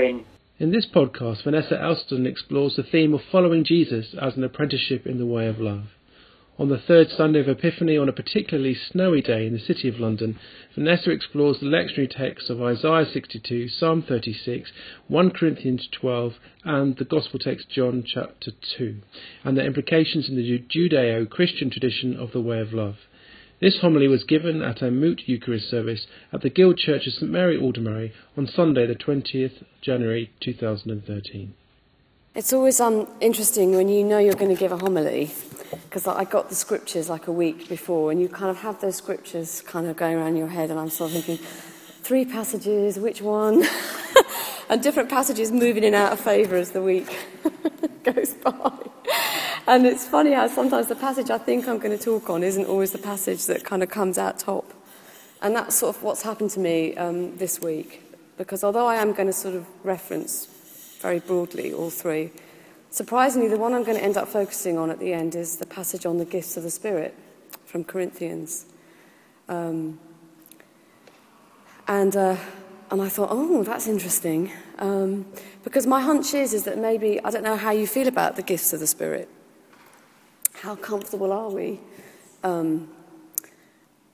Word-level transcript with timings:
in. 0.00 0.24
In 0.58 0.72
this 0.72 0.86
podcast, 0.86 1.44
Vanessa 1.44 1.80
Elston 1.80 2.26
explores 2.26 2.76
the 2.76 2.82
theme 2.82 3.14
of 3.14 3.20
following 3.30 3.64
Jesus 3.64 4.14
as 4.20 4.36
an 4.36 4.44
apprenticeship 4.44 5.06
in 5.06 5.18
the 5.18 5.26
way 5.26 5.46
of 5.46 5.58
love. 5.58 5.84
On 6.60 6.68
the 6.68 6.76
third 6.76 7.08
Sunday 7.08 7.40
of 7.40 7.48
Epiphany, 7.48 7.96
on 7.96 8.10
a 8.10 8.12
particularly 8.12 8.74
snowy 8.74 9.22
day 9.22 9.46
in 9.46 9.54
the 9.54 9.58
City 9.58 9.88
of 9.88 9.98
London, 9.98 10.38
Vanessa 10.74 11.10
explores 11.10 11.58
the 11.58 11.64
lectionary 11.64 12.10
texts 12.10 12.50
of 12.50 12.60
Isaiah 12.60 13.06
62, 13.10 13.70
Psalm 13.70 14.02
36, 14.02 14.70
1 15.08 15.30
Corinthians 15.30 15.88
12, 15.90 16.34
and 16.64 16.98
the 16.98 17.06
Gospel 17.06 17.38
text 17.38 17.70
John 17.70 18.04
chapter 18.06 18.50
2, 18.76 19.00
and 19.42 19.56
their 19.56 19.64
implications 19.64 20.28
in 20.28 20.36
the 20.36 20.58
Judeo 20.68 21.24
Christian 21.30 21.70
tradition 21.70 22.14
of 22.14 22.32
the 22.32 22.42
way 22.42 22.60
of 22.60 22.74
love. 22.74 22.96
This 23.62 23.78
homily 23.80 24.06
was 24.06 24.24
given 24.24 24.60
at 24.60 24.82
a 24.82 24.90
Moot 24.90 25.22
Eucharist 25.24 25.70
service 25.70 26.06
at 26.30 26.42
the 26.42 26.50
Guild 26.50 26.76
Church 26.76 27.06
of 27.06 27.14
St 27.14 27.30
Mary 27.30 27.56
Aldermary 27.56 28.12
on 28.36 28.46
Sunday, 28.46 28.86
the 28.86 28.94
20th 28.94 29.64
January 29.80 30.30
2013. 30.40 31.54
It's 32.32 32.52
always 32.52 32.78
um, 32.78 33.08
interesting 33.20 33.74
when 33.74 33.88
you 33.88 34.04
know 34.04 34.18
you're 34.18 34.34
going 34.34 34.54
to 34.54 34.58
give 34.58 34.70
a 34.70 34.76
homily, 34.76 35.32
because 35.72 36.06
I 36.06 36.22
got 36.22 36.48
the 36.48 36.54
scriptures 36.54 37.08
like 37.08 37.26
a 37.26 37.32
week 37.32 37.68
before, 37.68 38.12
and 38.12 38.20
you 38.20 38.28
kind 38.28 38.50
of 38.50 38.58
have 38.58 38.80
those 38.80 38.94
scriptures 38.94 39.62
kind 39.62 39.88
of 39.88 39.96
going 39.96 40.16
around 40.16 40.36
your 40.36 40.46
head, 40.46 40.70
and 40.70 40.78
I'm 40.78 40.90
sort 40.90 41.10
of 41.10 41.24
thinking, 41.24 41.44
three 42.04 42.24
passages, 42.24 43.00
which 43.00 43.20
one? 43.20 43.64
and 44.70 44.80
different 44.80 45.10
passages 45.10 45.50
moving 45.50 45.82
in 45.82 45.92
out 45.92 46.12
of 46.12 46.20
favour 46.20 46.54
as 46.54 46.70
the 46.70 46.80
week 46.80 47.08
goes 48.04 48.34
by. 48.34 48.78
And 49.66 49.84
it's 49.84 50.06
funny 50.06 50.30
how 50.30 50.46
sometimes 50.46 50.86
the 50.86 50.94
passage 50.94 51.30
I 51.30 51.38
think 51.38 51.66
I'm 51.66 51.78
going 51.78 51.98
to 51.98 52.02
talk 52.02 52.30
on 52.30 52.44
isn't 52.44 52.66
always 52.66 52.92
the 52.92 52.98
passage 52.98 53.46
that 53.46 53.64
kind 53.64 53.82
of 53.82 53.88
comes 53.88 54.18
out 54.18 54.38
top. 54.38 54.72
And 55.42 55.56
that's 55.56 55.74
sort 55.74 55.96
of 55.96 56.02
what's 56.04 56.22
happened 56.22 56.50
to 56.52 56.60
me 56.60 56.96
um, 56.96 57.36
this 57.38 57.60
week, 57.60 58.04
because 58.38 58.62
although 58.62 58.86
I 58.86 58.96
am 59.02 59.14
going 59.14 59.26
to 59.26 59.32
sort 59.32 59.56
of 59.56 59.66
reference 59.82 60.46
very 61.00 61.18
broadly 61.18 61.72
all 61.72 61.90
three, 61.90 62.30
surprisingly, 62.90 63.48
the 63.48 63.56
one 63.56 63.72
I'm 63.72 63.84
going 63.84 63.96
to 63.96 64.04
end 64.04 64.16
up 64.16 64.28
focusing 64.28 64.78
on 64.78 64.90
at 64.90 64.98
the 64.98 65.12
end 65.12 65.34
is 65.34 65.56
the 65.56 65.66
passage 65.66 66.04
on 66.04 66.18
the 66.18 66.24
gifts 66.24 66.56
of 66.56 66.62
the 66.62 66.70
Spirit 66.70 67.14
from 67.64 67.84
Corinthians. 67.84 68.66
Um, 69.48 69.98
and, 71.88 72.14
uh, 72.14 72.36
and 72.90 73.00
I 73.00 73.08
thought, 73.08 73.30
oh, 73.32 73.64
that's 73.64 73.88
interesting. 73.88 74.52
Um, 74.78 75.26
because 75.64 75.86
my 75.86 76.00
hunch 76.00 76.34
is, 76.34 76.52
is 76.52 76.64
that 76.64 76.78
maybe, 76.78 77.22
I 77.24 77.30
don't 77.30 77.42
know 77.42 77.56
how 77.56 77.70
you 77.70 77.86
feel 77.86 78.06
about 78.06 78.36
the 78.36 78.42
gifts 78.42 78.72
of 78.72 78.80
the 78.80 78.86
Spirit. 78.86 79.28
How 80.52 80.76
comfortable 80.76 81.32
are 81.32 81.48
we? 81.48 81.80
Um, 82.44 82.88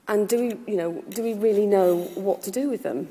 and 0.09 0.29
do 0.29 0.39
we, 0.39 0.73
you 0.73 0.77
know, 0.79 1.03
do 1.09 1.23
we 1.23 1.35
really 1.35 1.67
know 1.67 2.05
what 2.15 2.43
to 2.43 2.51
do 2.51 2.69
with 2.69 2.85
them? 2.85 3.09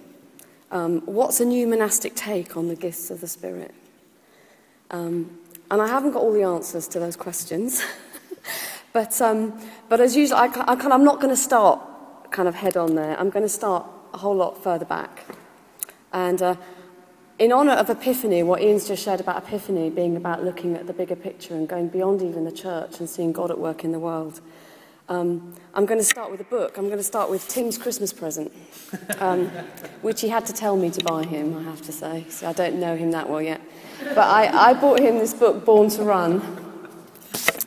Um, 0.72 1.02
what's 1.06 1.40
a 1.40 1.46
new 1.46 1.68
monastic 1.68 2.16
take 2.16 2.58
on 2.58 2.68
the 2.68 2.76
gifts 2.76 3.12
of 3.12 3.22
the 3.22 3.28
Spirit? 3.28 3.74
Um, 4.92 5.40
and 5.72 5.82
I 5.82 5.88
haven't 5.88 6.12
got 6.12 6.22
all 6.22 6.34
the 6.34 6.44
answers 6.44 6.88
to 6.90 7.00
those 7.00 7.16
questions. 7.16 7.84
but, 8.94 9.20
um, 9.22 9.60
but 9.90 10.00
as 10.00 10.16
usual, 10.16 10.38
I, 10.38 10.46
I 10.46 10.74
of, 10.74 10.92
I'm 10.92 11.04
not 11.04 11.22
going 11.22 11.34
to 11.34 11.42
start 11.42 11.82
kind 12.32 12.48
of 12.48 12.56
head 12.56 12.78
on 12.78 12.96
there. 12.96 13.20
I'm 13.20 13.30
going 13.30 13.46
to 13.46 13.50
start 13.50 13.86
a 14.14 14.18
whole 14.18 14.36
lot 14.36 14.62
further 14.62 14.86
back. 14.86 15.26
And 16.12 16.42
uh, 16.42 16.56
in 17.40 17.52
honour 17.52 17.74
of 17.74 17.90
Epiphany, 17.90 18.44
what 18.44 18.62
Ian's 18.62 18.88
just 18.88 19.04
shared 19.04 19.20
about 19.20 19.44
Epiphany 19.44 19.90
being 19.90 20.16
about 20.16 20.44
looking 20.44 20.76
at 20.76 20.88
the 20.88 20.94
bigger 20.94 21.16
picture 21.16 21.54
and 21.54 21.68
going 21.68 21.90
beyond 21.90 22.22
even 22.22 22.46
the 22.46 22.52
church 22.52 23.00
and 23.00 23.10
seeing 23.10 23.32
God 23.32 23.52
at 23.52 23.60
work 23.60 23.84
in 23.84 23.92
the 23.92 24.00
world, 24.00 24.40
um, 25.08 25.54
I'm 25.74 25.86
going 25.86 26.00
to 26.00 26.06
start 26.06 26.32
with 26.32 26.42
a 26.42 26.46
book. 26.46 26.78
I'm 26.78 26.86
going 26.86 26.98
to 26.98 27.04
start 27.04 27.30
with 27.30 27.48
Tim's 27.48 27.78
Christmas 27.78 28.12
present, 28.12 28.52
um, 29.20 29.48
which 30.02 30.22
he 30.22 30.30
had 30.30 30.46
to 30.48 30.54
tell 30.54 30.76
me 30.76 30.90
to 30.90 31.04
buy 31.04 31.24
him, 31.24 31.56
I 31.58 31.64
have 31.64 31.82
to 31.84 31.92
say. 31.92 32.26
So 32.30 32.48
I 32.48 32.54
don't 32.54 32.80
know 32.80 32.96
him 32.96 33.12
that 33.12 33.30
well 33.30 33.42
yet. 33.42 33.62
But 34.00 34.18
I, 34.20 34.72
I 34.72 34.74
bought 34.74 35.00
him 35.00 35.20
this 35.20 35.34
book, 35.34 35.64
Born 35.64 35.90
to 35.92 36.04
Run, 36.04 36.42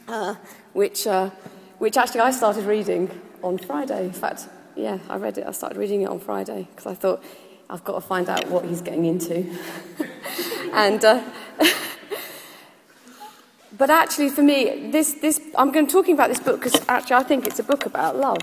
uh, 0.09 0.35
which, 0.73 1.07
uh, 1.07 1.31
which 1.79 1.97
actually 1.97 2.21
I 2.21 2.33
started 2.33 2.65
reading 2.65 3.09
on 3.43 3.59
Friday. 3.59 4.07
In 4.07 4.13
fact, 4.13 4.49
yeah, 4.75 4.99
I 5.09 5.17
read 5.17 5.39
it. 5.39 5.47
I 5.47 5.53
started 5.53 5.79
reading 5.79 6.03
it 6.03 6.09
on 6.09 6.19
Friday 6.19 6.67
because 6.71 6.87
I 6.87 6.95
thought 6.95 7.23
I've 7.71 7.85
got 7.85 7.95
to 7.95 8.01
find 8.01 8.29
out 8.29 8.49
what 8.49 8.65
he's 8.65 8.81
getting 8.81 9.05
into. 9.05 9.47
and. 10.73 11.05
Uh, 11.05 11.23
but 13.79 13.91
actually, 13.91 14.29
for 14.29 14.43
me, 14.43 14.91
this, 14.91 15.15
this, 15.15 15.41
I'm 15.57 15.71
going 15.71 15.87
to 15.87 15.93
talking 15.93 16.15
about 16.15 16.29
this 16.29 16.41
book 16.41 16.61
because 16.61 16.85
actually 16.89 17.17
I 17.17 17.23
think 17.23 17.47
it's 17.47 17.61
a 17.61 17.63
book 17.63 17.87
about 17.87 18.17
love. 18.17 18.39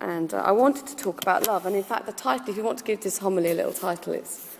And 0.00 0.32
uh, 0.32 0.38
I 0.38 0.52
wanted 0.52 0.86
to 0.86 0.96
talk 0.96 1.20
about 1.20 1.46
love. 1.46 1.66
And 1.66 1.76
in 1.76 1.82
fact, 1.82 2.06
the 2.06 2.12
title, 2.12 2.48
if 2.48 2.56
you 2.56 2.62
want 2.62 2.78
to 2.78 2.84
give 2.84 3.02
this 3.02 3.18
homily 3.18 3.50
a 3.50 3.54
little 3.54 3.74
title, 3.74 4.14
it's 4.14 4.56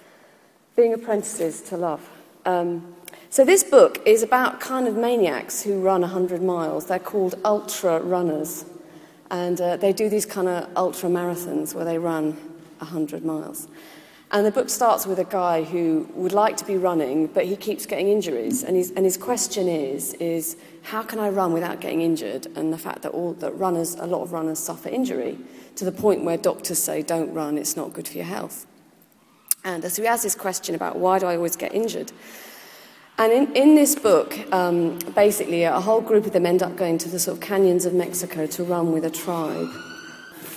Being 0.76 0.92
Apprentices 0.92 1.62
to 1.62 1.78
Love. 1.78 2.06
Um, 2.44 2.94
so 3.30 3.44
this 3.44 3.64
book 3.64 4.02
is 4.04 4.22
about 4.22 4.60
kind 4.60 4.86
of 4.86 4.96
maniacs 4.96 5.62
who 5.62 5.80
run 5.80 6.02
100 6.02 6.42
miles. 6.42 6.86
They're 6.86 6.98
called 6.98 7.36
ultra 7.44 8.00
runners. 8.00 8.66
And 9.30 9.58
uh, 9.60 9.76
they 9.78 9.92
do 9.94 10.10
these 10.10 10.26
kind 10.26 10.48
of 10.48 10.68
ultra 10.76 11.08
marathons 11.08 11.74
where 11.74 11.84
they 11.84 11.96
run 11.96 12.32
100 12.78 13.24
miles. 13.24 13.68
And 14.32 14.46
the 14.46 14.52
book 14.52 14.70
starts 14.70 15.06
with 15.06 15.18
a 15.18 15.24
guy 15.24 15.64
who 15.64 16.08
would 16.14 16.32
like 16.32 16.56
to 16.58 16.64
be 16.64 16.76
running, 16.76 17.26
but 17.26 17.46
he 17.46 17.56
keeps 17.56 17.84
getting 17.84 18.08
injuries. 18.08 18.62
And, 18.62 18.76
and 18.96 19.04
his 19.04 19.16
question 19.16 19.66
is, 19.66 20.14
is, 20.14 20.56
how 20.82 21.02
can 21.02 21.18
I 21.18 21.30
run 21.30 21.52
without 21.52 21.80
getting 21.80 22.00
injured? 22.00 22.46
And 22.54 22.72
the 22.72 22.78
fact 22.78 23.02
that, 23.02 23.10
all, 23.10 23.32
that 23.34 23.52
runners, 23.52 23.96
a 23.96 24.06
lot 24.06 24.22
of 24.22 24.32
runners 24.32 24.60
suffer 24.60 24.88
injury 24.88 25.36
to 25.74 25.84
the 25.84 25.90
point 25.90 26.22
where 26.22 26.36
doctors 26.36 26.78
say, 26.78 27.02
don't 27.02 27.34
run, 27.34 27.58
it's 27.58 27.76
not 27.76 27.92
good 27.92 28.06
for 28.06 28.18
your 28.18 28.26
health. 28.26 28.66
And 29.64 29.84
so 29.84 30.00
he 30.00 30.06
has 30.06 30.22
this 30.22 30.36
question 30.36 30.76
about 30.76 30.96
why 30.96 31.18
do 31.18 31.26
I 31.26 31.34
always 31.34 31.56
get 31.56 31.74
injured? 31.74 32.12
And 33.18 33.32
in, 33.32 33.54
in 33.54 33.74
this 33.74 33.96
book, 33.96 34.38
um, 34.54 34.98
basically, 35.14 35.64
a 35.64 35.80
whole 35.80 36.00
group 36.00 36.24
of 36.24 36.32
them 36.32 36.46
end 36.46 36.62
up 36.62 36.76
going 36.76 36.98
to 36.98 37.08
the 37.08 37.18
sort 37.18 37.36
of 37.36 37.42
canyons 37.42 37.84
of 37.84 37.94
Mexico 37.94 38.46
to 38.46 38.64
run 38.64 38.92
with 38.92 39.04
a 39.04 39.10
tribe. 39.10 39.68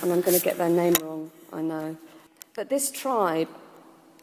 And 0.00 0.12
I'm 0.12 0.20
going 0.20 0.38
to 0.38 0.42
get 0.42 0.58
their 0.58 0.70
name 0.70 0.94
wrong, 1.02 1.30
I 1.52 1.60
know. 1.60 1.96
But 2.54 2.70
this 2.70 2.90
tribe 2.90 3.48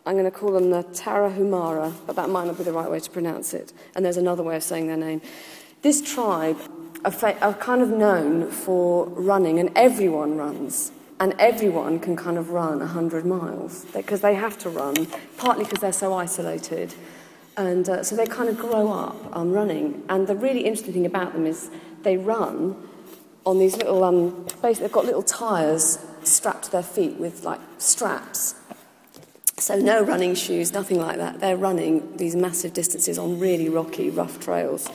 I'm 0.06 0.14
going 0.14 0.26
to 0.26 0.32
call 0.32 0.54
them 0.54 0.72
the 0.72 0.84
Tarahumara, 0.84 1.94
but 2.08 2.16
that 2.16 2.30
might 2.30 2.48
not 2.48 2.58
be 2.58 2.64
the 2.64 2.74
right 2.74 2.90
way 2.90 3.00
to 3.00 3.10
pronounce 3.10 3.54
it. 3.54 3.72
And 3.96 4.04
there's 4.04 4.18
another 4.18 4.42
way 4.42 4.56
of 4.56 4.64
saying 4.64 4.88
their 4.88 4.98
name. 4.98 5.22
This 5.84 6.02
tribe 6.02 6.58
are, 7.06 7.54
kind 7.54 7.82
of 7.84 7.90
known 7.90 8.50
for 8.50 9.06
running, 9.10 9.60
and 9.60 9.70
everyone 9.76 10.38
runs. 10.38 10.92
And 11.20 11.36
everyone 11.38 12.00
can 12.00 12.16
kind 12.16 12.40
of 12.40 12.50
run 12.50 12.80
100 12.80 13.28
miles 13.28 13.86
because 13.94 14.22
they 14.22 14.34
have 14.34 14.58
to 14.60 14.70
run, 14.70 15.06
partly 15.38 15.66
because 15.66 15.80
they're 15.80 15.94
so 15.94 16.16
isolated. 16.16 16.96
And 17.56 17.88
uh, 17.88 18.02
so 18.02 18.16
they 18.16 18.26
kind 18.26 18.50
of 18.50 18.58
grow 18.58 18.92
up 18.92 19.16
um, 19.36 19.52
running. 19.52 20.04
And 20.10 20.26
the 20.26 20.36
really 20.36 20.62
interesting 20.62 20.94
thing 20.94 21.06
about 21.06 21.34
them 21.34 21.46
is 21.46 21.70
they 22.02 22.18
run 22.18 22.76
on 23.46 23.60
these 23.60 23.78
little, 23.78 24.04
um, 24.04 24.46
basically, 24.64 24.88
they've 24.88 24.92
got 24.92 25.06
little 25.06 25.22
tyres 25.22 26.00
strapped 26.24 26.66
to 26.66 26.72
their 26.72 26.84
feet 26.84 27.18
with 27.18 27.44
like 27.44 27.60
straps 27.78 28.56
so, 29.62 29.76
no 29.76 30.02
running 30.02 30.34
shoes, 30.34 30.74
nothing 30.74 30.98
like 31.00 31.18
that. 31.18 31.40
They're 31.40 31.56
running 31.56 32.18
these 32.18 32.36
massive 32.36 32.74
distances 32.74 33.20
on 33.20 33.40
really 33.40 33.70
rocky, 33.70 34.10
rough 34.10 34.40
trails 34.40 34.90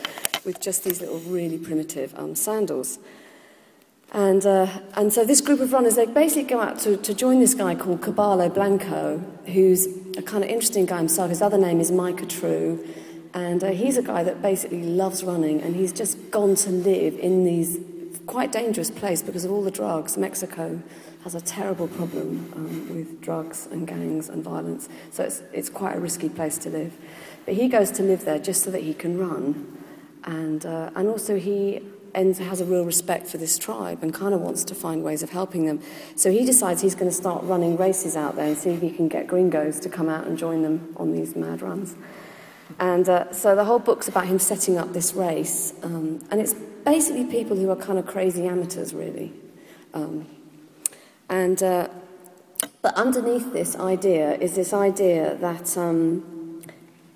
with 0.45 0.61
just 0.61 0.83
these 0.83 1.01
little, 1.01 1.21
really 1.21 1.57
primitive 1.57 2.13
um, 2.19 2.35
sandals. 2.35 2.99
And, 4.13 4.45
uh, 4.45 4.67
and 4.95 5.13
so, 5.13 5.25
this 5.25 5.41
group 5.41 5.61
of 5.61 5.73
runners, 5.73 5.95
they 5.95 6.07
basically 6.07 6.49
go 6.49 6.61
out 6.61 6.81
to, 6.81 6.97
to 6.97 7.15
join 7.15 7.39
this 7.39 7.55
guy 7.55 7.77
called 7.77 8.03
Caballo 8.03 8.49
Blanco, 8.49 9.19
who's 9.47 9.87
a 10.17 10.23
kind 10.23 10.43
of 10.43 10.51
interesting 10.51 10.85
guy 10.85 10.99
himself. 10.99 11.31
His 11.31 11.43
other 11.43 11.59
name 11.59 11.79
is 11.79 11.93
Micah 11.93 12.27
True. 12.27 12.85
And 13.35 13.63
uh, 13.63 13.71
he's 13.71 13.97
a 13.97 14.03
guy 14.03 14.25
that 14.25 14.43
basically 14.43 14.83
loves 14.83 15.23
running, 15.23 15.61
and 15.61 15.77
he's 15.77 15.93
just 15.93 16.31
gone 16.33 16.57
to 16.57 16.71
live 16.71 17.19
in 17.19 17.45
these 17.45 17.79
quite 18.27 18.51
dangerous 18.51 18.91
place 18.91 19.23
because 19.23 19.45
of 19.45 19.53
all 19.53 19.63
the 19.63 19.71
drugs. 19.71 20.17
Mexico 20.17 20.83
has 21.27 21.35
a 21.35 21.41
terrible 21.41 21.89
problem 21.89 22.53
um, 22.55 22.95
with 22.95 23.21
drugs 23.21 23.67
and 23.73 23.85
gangs 23.85 24.29
and 24.29 24.45
violence, 24.45 24.89
so 25.11 25.25
it's, 25.25 25.43
it's 25.53 25.69
quite 25.69 25.97
a 25.97 25.99
risky 25.99 26.29
place 26.29 26.57
to 26.57 26.71
live. 26.71 26.97
But 27.45 27.55
he 27.55 27.67
goes 27.67 27.91
to 27.93 28.05
live 28.05 28.25
there 28.25 28.39
just 28.39 28.63
so 28.63 28.71
that 28.71 28.85
he 28.85 28.95
can 28.95 29.19
run, 29.19 29.77
and, 30.23 30.65
uh, 30.65 30.91
and 30.95 31.09
also 31.09 31.37
he 31.37 31.83
ends, 32.15 32.39
has 32.39 32.61
a 32.61 32.65
real 32.65 32.85
respect 32.85 33.27
for 33.27 33.39
this 33.39 33.59
tribe 33.59 34.05
and 34.05 34.15
kind 34.15 34.35
of 34.35 34.41
wants 34.41 34.63
to 34.67 34.75
find 34.77 35.03
ways 35.03 35.25
of 35.25 35.31
helping 35.31 35.67
them. 35.67 35.81
So 36.15 36.31
he 36.31 36.45
decides 36.47 36.81
he's 36.81 36.95
going 36.95 37.11
to 37.11 37.17
start 37.17 37.43
running 37.43 37.77
races 37.77 38.15
out 38.15 38.37
there 38.37 38.47
and 38.47 38.57
see 38.57 38.71
if 38.71 38.81
he 38.81 38.93
can 38.93 39.09
get 39.09 39.27
gringos 39.27 39.81
to 39.81 39.89
come 39.89 40.09
out 40.09 40.29
and 40.29 40.39
join 40.39 40.63
them 40.63 40.95
on 40.97 41.11
these 41.11 41.35
mad 41.35 41.61
runs. 41.61 41.97
And 42.79 43.09
uh, 43.09 43.33
so 43.33 43.57
the 43.57 43.65
whole 43.65 43.81
book's 43.81 44.07
about 44.07 44.29
him 44.29 44.39
setting 44.39 44.79
up 44.79 44.93
this 44.93 45.13
race. 45.13 45.75
Um, 45.83 46.25
and 46.31 46.41
it's 46.41 46.55
basically 46.85 47.25
people 47.25 47.57
who 47.57 47.69
are 47.71 47.77
kind 47.77 47.99
of 47.99 48.07
crazy 48.07 48.47
amateurs, 48.47 48.95
really. 48.95 49.33
Um, 49.93 50.27
And, 51.29 51.63
uh, 51.63 51.89
but 52.83 52.95
underneath 52.95 53.53
this 53.53 53.77
idea 53.77 54.35
is 54.37 54.55
this 54.55 54.73
idea 54.73 55.37
that 55.37 55.77
um, 55.77 56.63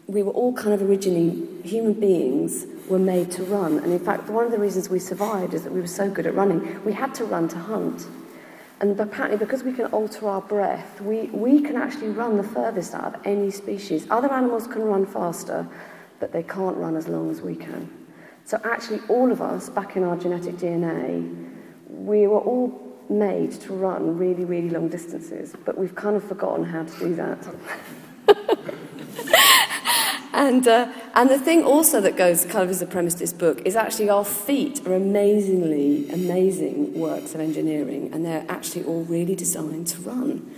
we 0.07 0.23
were 0.23 0.33
all 0.33 0.53
kind 0.53 0.75
of 0.75 0.83
originally 0.83 1.47
human 1.63 1.95
beings 1.95 2.67
were 2.89 2.99
made 2.99 3.31
to 3.33 3.45
run. 3.45 3.79
And 3.79 3.93
in 3.93 4.01
fact, 4.01 4.29
one 4.29 4.45
of 4.45 4.51
the 4.51 4.59
reasons 4.59 4.89
we 4.89 4.99
survived 4.99 5.55
is 5.55 5.63
that 5.63 5.73
we 5.73 5.81
were 5.81 5.87
so 5.87 6.11
good 6.11 6.27
at 6.27 6.35
running. 6.35 6.85
We 6.85 6.93
had 6.93 7.15
to 7.15 7.25
run 7.25 7.49
to 7.49 7.59
hunt. 7.59 8.07
And 8.81 8.99
apparently, 8.99 9.39
because 9.39 9.63
we 9.63 9.73
can 9.73 9.87
alter 9.87 10.27
our 10.27 10.41
breath, 10.41 11.01
we, 11.01 11.25
we 11.27 11.61
can 11.61 11.77
actually 11.77 12.09
run 12.09 12.37
the 12.37 12.43
furthest 12.43 12.95
out 12.95 13.15
of 13.15 13.27
any 13.27 13.51
species. 13.51 14.07
Other 14.11 14.33
animals 14.33 14.67
can 14.67 14.83
run 14.83 15.07
faster, 15.07 15.69
but 16.19 16.33
they 16.33 16.43
can't 16.43 16.77
run 16.77 16.97
as 16.97 17.07
long 17.07 17.31
as 17.31 17.43
we 17.43 17.55
can. 17.55 17.89
So, 18.47 18.59
actually, 18.65 19.01
all 19.09 19.31
of 19.31 19.43
us, 19.43 19.69
back 19.69 19.97
in 19.97 20.03
our 20.03 20.17
genetic 20.17 20.57
DNA, 20.57 21.51
we 21.89 22.27
were 22.27 22.41
all 22.41 22.90
made 23.11 23.53
to 23.53 23.73
run 23.73 24.17
really, 24.17 24.45
really 24.45 24.71
long 24.71 24.89
distances, 24.89 25.55
but 25.65 25.77
we've 25.77 25.95
kind 25.95 26.17
of 26.17 26.25
forgotten 26.25 26.65
how 26.65 26.85
to 26.85 26.99
do 26.99 27.15
that. 27.17 27.47
and, 30.33 30.67
uh, 30.69 30.93
and 31.15 31.29
the 31.29 31.39
thing 31.39 31.65
also 31.65 32.01
that 32.01 32.17
goes 32.17 32.45
kind 32.45 32.65
of 32.65 32.71
as 32.71 32.81
the 32.81 32.87
premise 32.87 33.15
of 33.15 33.21
this 33.21 33.33
book 33.33 33.61
is 33.65 33.77
actually 33.77 34.09
our 34.09 34.25
feet 34.25 34.87
are 34.87 34.95
amazingly, 34.95 36.09
amazing 36.11 36.99
works 36.99 37.35
of 37.35 37.41
engineering, 37.41 38.11
and 38.13 38.25
they're 38.25 38.47
actually 38.49 38.85
all 38.85 39.03
really 39.05 39.35
designed 39.35 39.89
to 39.89 40.01
run. 40.01 40.55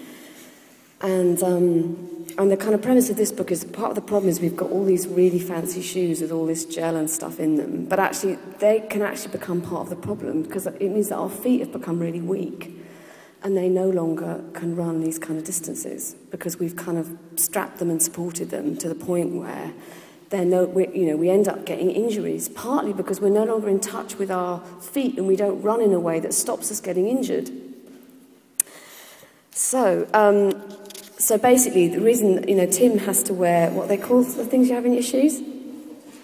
And, 1.00 1.42
um, 1.42 2.11
and 2.38 2.50
the 2.50 2.56
kind 2.56 2.74
of 2.74 2.82
premise 2.82 3.10
of 3.10 3.16
this 3.16 3.30
book 3.30 3.50
is 3.50 3.64
part 3.64 3.90
of 3.90 3.94
the 3.94 4.00
problem 4.00 4.28
is 4.28 4.40
we've 4.40 4.56
got 4.56 4.70
all 4.70 4.84
these 4.84 5.06
really 5.06 5.38
fancy 5.38 5.82
shoes 5.82 6.20
with 6.20 6.32
all 6.32 6.46
this 6.46 6.64
gel 6.64 6.96
and 6.96 7.08
stuff 7.10 7.38
in 7.38 7.56
them, 7.56 7.84
but 7.86 7.98
actually 7.98 8.36
they 8.58 8.80
can 8.80 9.02
actually 9.02 9.32
become 9.32 9.60
part 9.60 9.82
of 9.82 9.90
the 9.90 9.96
problem 9.96 10.42
because 10.42 10.66
it 10.66 10.80
means 10.80 11.08
that 11.08 11.16
our 11.16 11.28
feet 11.28 11.60
have 11.60 11.72
become 11.72 11.98
really 11.98 12.20
weak 12.20 12.74
and 13.42 13.56
they 13.56 13.68
no 13.68 13.88
longer 13.90 14.42
can 14.54 14.76
run 14.76 15.00
these 15.00 15.18
kind 15.18 15.38
of 15.38 15.44
distances 15.44 16.14
because 16.30 16.58
we've 16.58 16.76
kind 16.76 16.96
of 16.96 17.18
strapped 17.36 17.78
them 17.78 17.90
and 17.90 18.02
supported 18.02 18.50
them 18.50 18.76
to 18.76 18.88
the 18.88 18.94
point 18.94 19.34
where 19.34 19.72
they're 20.30 20.44
no, 20.46 20.64
we, 20.64 20.88
you 20.88 21.06
know, 21.06 21.16
we 21.16 21.28
end 21.28 21.46
up 21.46 21.66
getting 21.66 21.90
injuries, 21.90 22.48
partly 22.48 22.94
because 22.94 23.20
we're 23.20 23.28
no 23.28 23.44
longer 23.44 23.68
in 23.68 23.80
touch 23.80 24.16
with 24.16 24.30
our 24.30 24.64
feet 24.80 25.18
and 25.18 25.26
we 25.26 25.36
don't 25.36 25.60
run 25.60 25.82
in 25.82 25.92
a 25.92 26.00
way 26.00 26.20
that 26.20 26.32
stops 26.32 26.70
us 26.70 26.80
getting 26.80 27.06
injured. 27.06 27.50
So, 29.50 30.08
um, 30.14 30.52
so 31.22 31.38
basically, 31.38 31.86
the 31.86 32.00
reason, 32.00 32.48
you 32.48 32.56
know, 32.56 32.66
Tim 32.66 32.98
has 32.98 33.22
to 33.24 33.32
wear 33.32 33.70
what 33.70 33.86
they 33.86 33.96
call 33.96 34.24
the 34.24 34.44
things 34.44 34.68
you 34.68 34.74
have 34.74 34.84
in 34.84 34.92
your 34.92 35.04
shoes? 35.04 35.40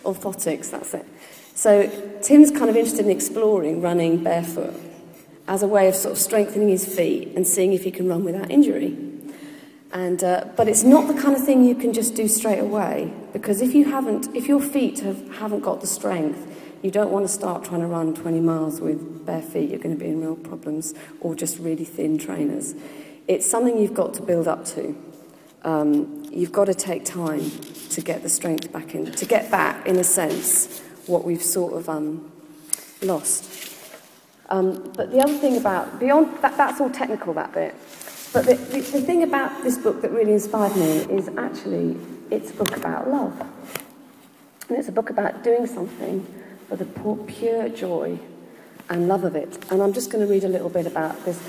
Orthotics, 0.03 0.73
that's 0.73 0.93
it. 0.93 1.07
So 1.55 1.89
Tim's 2.21 2.51
kind 2.51 2.69
of 2.69 2.75
interested 2.75 3.05
in 3.05 3.13
exploring 3.13 3.81
running 3.81 4.25
barefoot 4.25 4.75
as 5.47 5.63
a 5.63 5.69
way 5.69 5.87
of 5.87 5.95
sort 5.95 6.15
of 6.15 6.19
strengthening 6.19 6.69
his 6.69 6.85
feet 6.85 7.29
and 7.37 7.47
seeing 7.47 7.73
if 7.75 7.85
he 7.85 7.93
can 7.93 8.09
run 8.09 8.25
without 8.25 8.51
injury. 8.51 8.97
And, 9.93 10.25
uh, 10.25 10.47
but 10.57 10.67
it's 10.67 10.83
not 10.83 11.07
the 11.07 11.15
kind 11.15 11.37
of 11.37 11.45
thing 11.45 11.63
you 11.63 11.77
can 11.77 11.93
just 11.93 12.17
do 12.17 12.27
straight 12.27 12.59
away 12.59 13.13
because 13.33 13.63
if 13.63 13.75
you 13.75 13.85
haven't, 13.85 14.35
if 14.35 14.49
your 14.49 14.61
feet 14.61 14.99
have, 14.99 15.37
haven't 15.37 15.61
got 15.61 15.81
the 15.81 15.87
strength, 15.87 16.45
you 16.83 16.91
don't 16.91 17.13
want 17.13 17.25
to 17.25 17.33
start 17.33 17.65
trying 17.65 17.83
to 17.83 17.87
run 17.87 18.15
20 18.15 18.41
miles 18.41 18.81
with 18.81 19.25
bare 19.25 19.43
feet. 19.43 19.71
You're 19.71 19.79
going 19.79 19.97
to 19.97 20.05
be 20.05 20.11
in 20.11 20.21
real 20.21 20.35
problems 20.35 20.93
or 21.21 21.37
just 21.37 21.59
really 21.61 21.85
thin 21.85 22.19
trainers. 22.19 22.75
It's 23.29 23.49
something 23.49 23.79
you've 23.79 23.95
got 23.95 24.15
to 24.15 24.23
build 24.23 24.49
up 24.49 24.65
to. 24.67 24.97
Um, 25.63 26.25
you've 26.33 26.51
got 26.51 26.65
to 26.65 26.75
take 26.75 27.05
time 27.05 27.51
to 27.91 28.01
get 28.01 28.23
the 28.23 28.29
strength 28.29 28.73
back 28.73 28.95
in, 28.95 29.13
to 29.13 29.27
get 29.27 29.51
back, 29.51 29.87
in 29.87 29.97
a 29.97 30.05
sense, 30.05 30.81
what 31.07 31.25
we've 31.25 31.43
sort 31.43 31.75
of 31.75 31.89
um, 31.91 32.33
lost. 33.03 33.75
Um, 34.49 34.93
but 34.97 35.11
the 35.11 35.19
other 35.19 35.37
thing 35.37 35.59
about, 35.59 36.01
beyond 36.01 36.39
that, 36.43 36.57
that's 36.57 36.81
all 36.81 36.89
technical, 36.89 37.35
that 37.35 37.53
bit. 37.53 37.75
But 38.33 38.47
the, 38.47 38.55
the, 38.55 38.81
the 38.81 39.01
thing 39.03 39.23
about 39.23 39.63
this 39.63 39.77
book 39.77 40.01
that 40.01 40.11
really 40.11 40.33
inspired 40.33 40.75
me 40.77 41.01
is 41.15 41.29
actually 41.37 41.99
it's 42.31 42.51
a 42.51 42.55
book 42.55 42.77
about 42.77 43.09
love. 43.09 43.39
And 44.69 44.79
it's 44.79 44.89
a 44.89 44.93
book 44.93 45.11
about 45.11 45.45
doing 45.45 45.67
something 45.67 46.27
for 46.69 46.77
the 46.77 46.87
pure 47.27 47.69
joy 47.69 48.19
and 48.89 49.09
love 49.09 49.25
of 49.25 49.37
it. 49.37 49.59
And 49.71 49.83
I'm 49.83 49.93
just 49.93 50.11
going 50.11 50.27
to 50.27 50.31
read 50.31 50.45
a 50.45 50.49
little 50.49 50.71
bit 50.71 50.87
about 50.87 51.25
this 51.25 51.43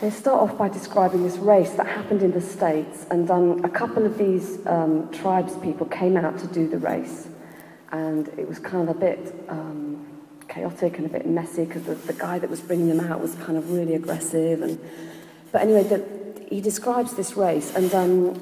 they 0.00 0.08
start 0.08 0.40
off 0.40 0.56
by 0.56 0.68
describing 0.68 1.22
this 1.22 1.36
race 1.36 1.72
that 1.72 1.86
happened 1.86 2.22
in 2.22 2.32
the 2.32 2.40
States, 2.40 3.04
and 3.10 3.30
um, 3.30 3.62
a 3.64 3.68
couple 3.68 4.06
of 4.06 4.16
these 4.16 4.64
um, 4.66 5.10
tribes 5.12 5.54
people 5.56 5.84
came 5.86 6.16
out 6.16 6.38
to 6.38 6.46
do 6.46 6.66
the 6.66 6.78
race. 6.78 7.28
And 7.92 8.28
it 8.38 8.48
was 8.48 8.58
kind 8.58 8.88
of 8.88 8.96
a 8.96 8.98
bit 8.98 9.34
um, 9.48 10.06
chaotic 10.48 10.96
and 10.96 11.06
a 11.06 11.10
bit 11.10 11.26
messy 11.26 11.66
because 11.66 11.82
the, 11.82 11.96
the 11.96 12.14
guy 12.14 12.38
that 12.38 12.48
was 12.48 12.60
bringing 12.60 12.88
them 12.88 13.00
out 13.00 13.20
was 13.20 13.34
kind 13.34 13.58
of 13.58 13.72
really 13.72 13.94
aggressive. 13.94 14.62
And, 14.62 14.80
but 15.52 15.60
anyway, 15.60 15.82
the, 15.82 16.02
he 16.48 16.62
describes 16.62 17.14
this 17.14 17.36
race, 17.36 17.74
and 17.76 17.92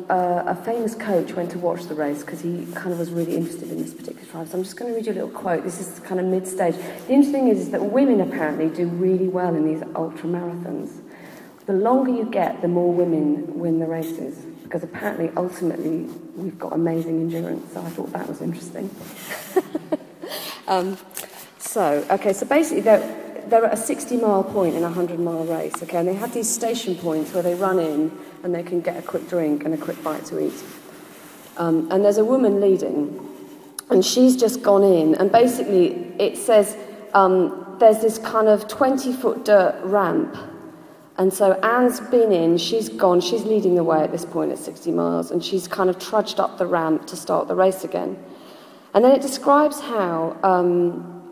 uh, 0.09 0.45
a 0.47 0.55
famous 0.55 0.95
coach 0.95 1.33
went 1.33 1.51
to 1.51 1.59
watch 1.59 1.87
the 1.87 1.95
race 1.95 2.21
because 2.21 2.41
he 2.41 2.67
kind 2.75 2.93
of 2.93 3.01
was 3.01 3.11
really 3.11 3.35
interested 3.35 3.73
in 3.73 3.83
this 3.83 3.93
particular 3.93 4.27
tribe. 4.31 4.49
So 4.49 4.59
I'm 4.59 4.63
just 4.63 4.77
going 4.77 4.93
to 4.93 4.97
read 4.97 5.07
you 5.07 5.13
a 5.13 5.15
little 5.15 5.31
quote. 5.31 5.65
This 5.65 5.81
is 5.81 5.99
kind 6.01 6.21
of 6.21 6.27
mid 6.27 6.47
stage. 6.47 6.77
The 6.77 7.13
interesting 7.13 7.33
thing 7.33 7.49
is, 7.49 7.59
is 7.59 7.71
that 7.71 7.85
women 7.85 8.21
apparently 8.21 8.69
do 8.69 8.87
really 8.87 9.27
well 9.27 9.57
in 9.57 9.65
these 9.65 9.83
ultra 9.97 10.29
marathons 10.29 11.01
the 11.69 11.75
longer 11.75 12.11
you 12.11 12.25
get, 12.25 12.63
the 12.63 12.67
more 12.67 12.91
women 12.91 13.59
win 13.59 13.79
the 13.79 13.87
races. 13.87 14.39
Because 14.65 14.83
apparently, 14.83 15.31
ultimately, 15.37 16.09
we've 16.35 16.59
got 16.59 16.73
amazing 16.73 17.21
endurance. 17.21 17.75
So 17.75 17.83
I 17.83 17.91
thought 17.91 18.11
that 18.15 18.27
was 18.27 18.41
interesting. 18.41 18.89
um, 20.67 20.97
so, 21.59 22.07
okay, 22.11 22.33
so 22.33 22.47
basically, 22.47 22.81
they're, 22.81 23.45
they're 23.49 23.67
at 23.67 23.75
a 23.75 23.77
60 23.77 24.17
mile 24.17 24.45
point 24.45 24.77
in 24.77 24.83
a 24.83 24.87
100 24.87 25.21
mile 25.21 25.45
race, 25.45 25.75
okay, 25.83 25.99
and 25.99 26.09
they 26.09 26.15
have 26.15 26.33
these 26.33 26.49
station 26.49 26.95
points 26.97 27.35
where 27.35 27.43
they 27.43 27.55
run 27.55 27.79
in 27.79 28.19
and 28.43 28.55
they 28.55 28.63
can 28.63 28.81
get 28.81 28.97
a 28.97 29.03
quick 29.03 29.29
drink 29.29 29.67
and 29.67 29.75
a 29.75 29.79
quick 29.79 30.03
bite 30.03 30.25
to 30.27 30.41
eat. 30.41 30.65
Um, 31.59 31.91
and 31.91 32.03
there's 32.03 32.17
a 32.17 32.25
woman 32.25 32.63
leading, 32.63 33.29
and 33.91 34.03
she's 34.03 34.37
just 34.37 34.63
gone 34.63 34.83
in, 34.83 35.17
and 35.17 35.31
basically, 35.31 35.89
it 36.19 36.39
says 36.39 36.79
um, 37.13 37.77
there's 37.79 38.01
this 38.01 38.17
kind 38.17 38.49
of 38.49 38.69
20 38.69 39.13
foot 39.13 39.45
dirt 39.45 39.79
ramp 39.85 40.35
and 41.19 41.35
so 41.35 41.55
Anne's 41.55 41.99
been 41.99 42.31
in, 42.31 42.59
she's 42.59 42.89
gone, 42.89 43.21
she's 43.21 43.43
leading 43.43 43.75
the 43.75 43.83
way 43.83 44.01
at 44.01 44.13
this 44.13 44.25
point 44.25 44.53
at 44.53 44.59
60 44.59 44.93
miles, 44.93 45.33
and 45.33 45.45
she's 45.45 45.67
kind 45.67 45.91
of 45.91 45.99
trudged 45.99 46.39
up 46.39 46.59
the 46.59 46.67
ramp 46.67 47.09
to 47.09 47.17
start 47.17 47.49
the 47.49 47.57
race 47.57 47.83
again. 47.83 48.17
And 48.95 49.05
then 49.05 49.11
it 49.13 49.21
describes 49.21 49.81
how 49.81 50.37
um, 50.45 51.29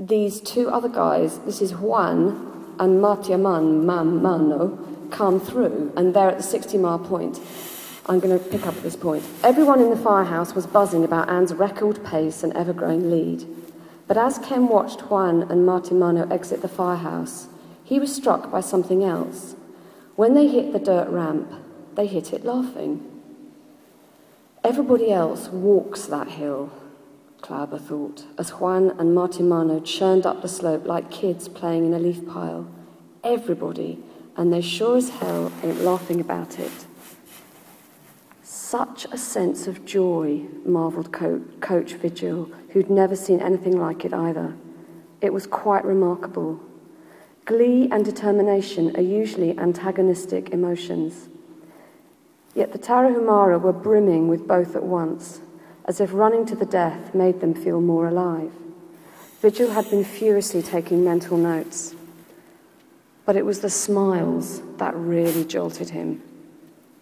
these 0.00 0.40
two 0.40 0.70
other 0.70 0.88
guys, 0.88 1.40
this 1.40 1.60
is 1.60 1.74
Juan 1.74 2.74
and 2.80 3.02
Martimano, 3.02 3.50
come 5.10 5.38
through, 5.38 5.92
and 5.94 6.14
they're 6.14 6.30
at 6.30 6.38
the 6.38 6.42
60 6.42 6.78
mile 6.78 6.98
point. 6.98 7.38
I'm 8.06 8.18
going 8.18 8.36
to 8.36 8.44
pick 8.46 8.66
up 8.66 8.74
at 8.74 8.82
this 8.82 8.96
point. 8.96 9.22
Everyone 9.44 9.78
in 9.78 9.90
the 9.90 9.96
firehouse 9.96 10.54
was 10.54 10.66
buzzing 10.66 11.04
about 11.04 11.28
Anne's 11.28 11.52
record 11.52 12.02
pace 12.02 12.42
and 12.42 12.52
ever 12.54 12.72
growing 12.72 13.10
lead. 13.10 13.46
But 14.08 14.16
as 14.16 14.38
Ken 14.38 14.68
watched 14.68 15.02
Juan 15.02 15.42
and 15.42 15.68
Martimano 15.68 16.28
exit 16.32 16.62
the 16.62 16.68
firehouse, 16.68 17.46
he 17.84 17.98
was 17.98 18.14
struck 18.14 18.50
by 18.50 18.60
something 18.60 19.04
else. 19.04 19.54
When 20.16 20.34
they 20.34 20.48
hit 20.48 20.72
the 20.72 20.78
dirt 20.78 21.08
ramp, 21.08 21.50
they 21.94 22.06
hit 22.06 22.32
it 22.32 22.44
laughing. 22.44 23.08
Everybody 24.64 25.10
else 25.10 25.48
walks 25.48 26.06
that 26.06 26.28
hill, 26.28 26.70
Chlouber 27.40 27.80
thought, 27.80 28.24
as 28.38 28.50
Juan 28.50 28.90
and 28.90 29.16
Martimano 29.16 29.84
churned 29.84 30.24
up 30.24 30.42
the 30.42 30.48
slope 30.48 30.86
like 30.86 31.10
kids 31.10 31.48
playing 31.48 31.86
in 31.86 31.94
a 31.94 31.98
leaf 31.98 32.26
pile. 32.26 32.68
Everybody, 33.24 33.98
and 34.36 34.52
they 34.52 34.60
sure 34.60 34.96
as 34.96 35.10
hell 35.10 35.50
ain't 35.64 35.80
laughing 35.80 36.20
about 36.20 36.58
it. 36.58 36.86
Such 38.42 39.04
a 39.12 39.18
sense 39.18 39.66
of 39.66 39.84
joy, 39.84 40.46
marvelled 40.64 41.12
Coach 41.12 41.92
Vigil, 41.94 42.50
who'd 42.70 42.88
never 42.88 43.16
seen 43.16 43.40
anything 43.40 43.78
like 43.78 44.04
it 44.04 44.14
either. 44.14 44.54
It 45.20 45.32
was 45.32 45.46
quite 45.46 45.84
remarkable. 45.84 46.60
Glee 47.44 47.88
and 47.90 48.04
determination 48.04 48.94
are 48.96 49.02
usually 49.02 49.58
antagonistic 49.58 50.50
emotions. 50.50 51.28
Yet 52.54 52.72
the 52.72 52.78
Tarahumara 52.78 53.60
were 53.60 53.72
brimming 53.72 54.28
with 54.28 54.46
both 54.46 54.76
at 54.76 54.84
once, 54.84 55.40
as 55.86 56.00
if 56.00 56.12
running 56.12 56.46
to 56.46 56.54
the 56.54 56.66
death 56.66 57.14
made 57.14 57.40
them 57.40 57.54
feel 57.54 57.80
more 57.80 58.06
alive. 58.06 58.52
Vigil 59.40 59.70
had 59.70 59.90
been 59.90 60.04
furiously 60.04 60.62
taking 60.62 61.02
mental 61.02 61.36
notes. 61.36 61.96
But 63.24 63.34
it 63.34 63.44
was 63.44 63.60
the 63.60 63.70
smiles 63.70 64.62
that 64.76 64.94
really 64.94 65.44
jolted 65.44 65.90
him. 65.90 66.22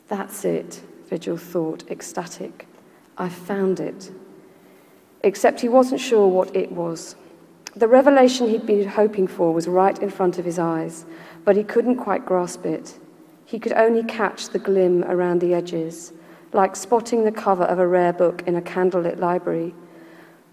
That's 0.09 0.45
it, 0.47 0.81
Vigil 1.09 1.37
thought, 1.37 1.91
ecstatic. 1.91 2.67
I 3.19 3.29
found 3.29 3.79
it. 3.79 4.11
Except 5.23 5.61
he 5.61 5.69
wasn't 5.69 6.01
sure 6.01 6.27
what 6.29 6.57
it 6.57 6.73
was. 6.73 7.15
The 7.77 7.87
revelation 7.87 8.49
he'd 8.49 8.67
been 8.67 8.89
hoping 8.89 9.29
for 9.29 9.53
was 9.53 9.69
right 9.69 9.97
in 10.00 10.11
front 10.11 10.39
of 10.39 10.45
his 10.45 10.59
eyes, 10.59 11.05
but 11.45 11.57
he 11.57 11.62
couldn't 11.62 11.97
quite 11.97 12.27
grasp 12.27 12.67
it. 12.67 12.99
He 13.45 13.59
could 13.59 13.73
only 13.73 14.03
catch 14.03 14.49
the 14.49 14.59
glim 14.59 15.05
around 15.05 15.41
the 15.41 15.55
edges, 15.55 16.12
like 16.53 16.75
spotting 16.75 17.25
the 17.25 17.33
cover 17.33 17.65
of 17.65 17.79
a 17.79 17.87
rare 17.87 18.12
book 18.12 18.43
in 18.47 18.57
a 18.57 18.62
candlelit 18.62 19.19
library. 19.19 19.75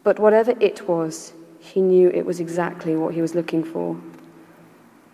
But 0.04 0.20
whatever 0.20 0.54
it 0.60 0.88
was, 0.88 1.34
he 1.60 1.82
knew 1.82 2.10
it 2.10 2.26
was 2.26 2.40
exactly 2.40 2.96
what 2.96 3.14
he 3.14 3.22
was 3.22 3.36
looking 3.36 3.64
for. 3.64 4.00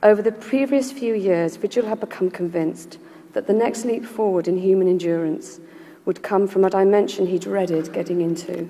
Over 0.03 0.21
the 0.21 0.33
previous 0.33 0.91
few 0.91 1.13
years, 1.13 1.55
Vigil 1.55 1.85
had 1.85 2.01
become 2.01 2.29
convinced 2.29 2.99
that 3.31 3.47
the 3.47 3.53
next 3.53 3.85
leap 3.85 4.05
forward 4.05 4.49
in 4.49 4.57
human 4.57 4.89
endurance 4.89 5.61
would 6.05 6.21
come 6.21 6.47
from 6.47 6.65
a 6.65 6.69
dimension 6.69 7.25
he 7.25 7.39
dreaded 7.39 7.93
getting 7.93 8.19
into 8.19 8.67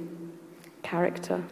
character. 0.83 1.43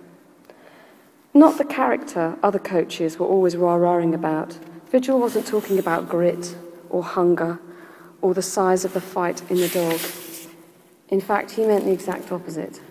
Not 1.33 1.57
the 1.57 1.65
character 1.65 2.37
other 2.43 2.59
coaches 2.59 3.17
were 3.17 3.25
always 3.25 3.55
rah-rahing 3.55 4.13
about. 4.13 4.57
Vigil 4.89 5.19
wasn't 5.19 5.47
talking 5.47 5.79
about 5.79 6.09
grit 6.09 6.55
or 6.89 7.03
hunger 7.03 7.59
or 8.21 8.33
the 8.33 8.41
size 8.41 8.83
of 8.83 8.93
the 8.93 9.01
fight 9.01 9.41
in 9.49 9.57
the 9.57 9.69
dog. 9.69 9.99
In 11.09 11.21
fact, 11.21 11.51
he 11.51 11.65
meant 11.65 11.85
the 11.85 11.91
exact 11.91 12.31
opposite. 12.31 12.81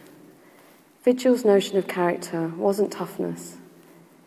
Vigil's 1.04 1.44
notion 1.44 1.76
of 1.78 1.87
character 1.87 2.49
wasn't 2.56 2.92
toughness, 2.92 3.56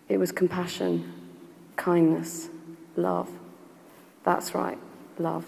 it 0.10 0.18
was 0.18 0.32
compassion, 0.32 1.12
kindness, 1.76 2.50
love. 2.96 3.30
That's 4.24 4.56
right, 4.56 4.78
love. 5.20 5.46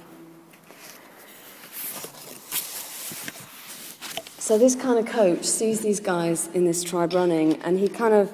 So, 4.37 4.59
this 4.59 4.75
kind 4.75 4.99
of 4.99 5.07
coach 5.07 5.43
sees 5.45 5.81
these 5.81 5.99
guys 5.99 6.47
in 6.53 6.65
this 6.65 6.83
tribe 6.83 7.13
running, 7.13 7.59
and 7.63 7.79
he 7.79 7.87
kind 7.87 8.13
of 8.13 8.31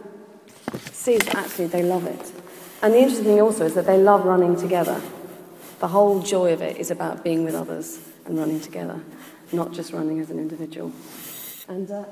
sees 1.02 1.28
actually 1.30 1.66
they 1.66 1.82
love 1.82 2.06
it. 2.06 2.32
And 2.84 2.94
the 2.94 3.00
interesting 3.00 3.26
thing 3.26 3.42
also 3.42 3.66
is 3.66 3.74
that 3.74 3.88
they 3.88 3.98
love 3.98 4.24
running 4.24 4.56
together. 4.56 5.02
The 5.80 5.88
whole 5.88 6.22
joy 6.22 6.54
of 6.54 6.62
it 6.62 6.78
is 6.78 6.92
about 6.92 7.24
being 7.24 7.44
with 7.44 7.56
others 7.56 8.00
and 8.26 8.38
running 8.38 8.60
together, 8.60 9.02
not 9.52 9.74
just 9.74 9.94
running 9.94 10.20
as 10.20 10.30
an 10.30 10.38
individual. 10.38 10.92
And 11.68 11.90
uh, 11.90 12.06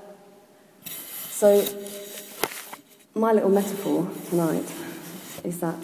so, 1.29 1.63
my 3.13 3.31
little 3.31 3.50
metaphor 3.50 4.10
tonight 4.29 4.65
is 5.43 5.60
that 5.60 5.77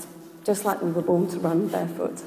just 0.43 0.65
like 0.65 0.81
we 0.81 0.91
were 0.91 1.03
born 1.03 1.27
to 1.29 1.39
run 1.39 1.67
barefoot, 1.67 2.23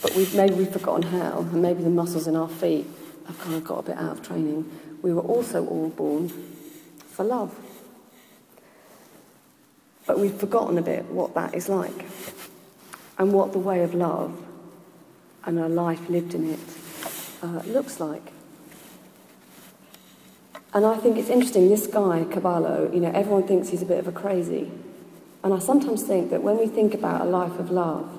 but 0.00 0.14
we've, 0.16 0.34
maybe 0.34 0.54
we've 0.54 0.72
forgotten 0.72 1.02
how, 1.02 1.40
and 1.40 1.60
maybe 1.60 1.82
the 1.82 1.90
muscles 1.90 2.26
in 2.26 2.36
our 2.36 2.48
feet 2.48 2.86
have 3.26 3.38
kind 3.38 3.54
of 3.54 3.64
got 3.64 3.80
a 3.80 3.82
bit 3.82 3.96
out 3.98 4.12
of 4.12 4.22
training, 4.22 4.70
we 5.02 5.12
were 5.12 5.22
also 5.22 5.66
all 5.66 5.90
born 5.90 6.30
for 7.08 7.24
love. 7.24 7.54
But 10.06 10.18
we've 10.18 10.34
forgotten 10.34 10.78
a 10.78 10.82
bit 10.82 11.04
what 11.06 11.34
that 11.34 11.54
is 11.54 11.68
like 11.68 12.06
and 13.18 13.32
what 13.32 13.52
the 13.52 13.58
way 13.58 13.82
of 13.82 13.94
love 13.94 14.36
and 15.44 15.58
a 15.58 15.68
life 15.68 16.08
lived 16.08 16.34
in 16.34 16.54
it 16.54 16.58
uh, 17.42 17.62
looks 17.66 18.00
like. 18.00 18.32
And 20.74 20.86
I 20.86 20.96
think 20.96 21.18
it's 21.18 21.28
interesting, 21.28 21.68
this 21.68 21.86
guy, 21.86 22.24
Caballo, 22.24 22.90
you 22.92 23.00
know, 23.00 23.10
everyone 23.10 23.46
thinks 23.46 23.68
he's 23.68 23.82
a 23.82 23.86
bit 23.86 23.98
of 23.98 24.08
a 24.08 24.12
crazy. 24.12 24.70
And 25.44 25.52
I 25.52 25.58
sometimes 25.58 26.02
think 26.02 26.30
that 26.30 26.42
when 26.42 26.56
we 26.56 26.66
think 26.66 26.94
about 26.94 27.20
a 27.20 27.24
life 27.24 27.58
of 27.58 27.70
love, 27.70 28.18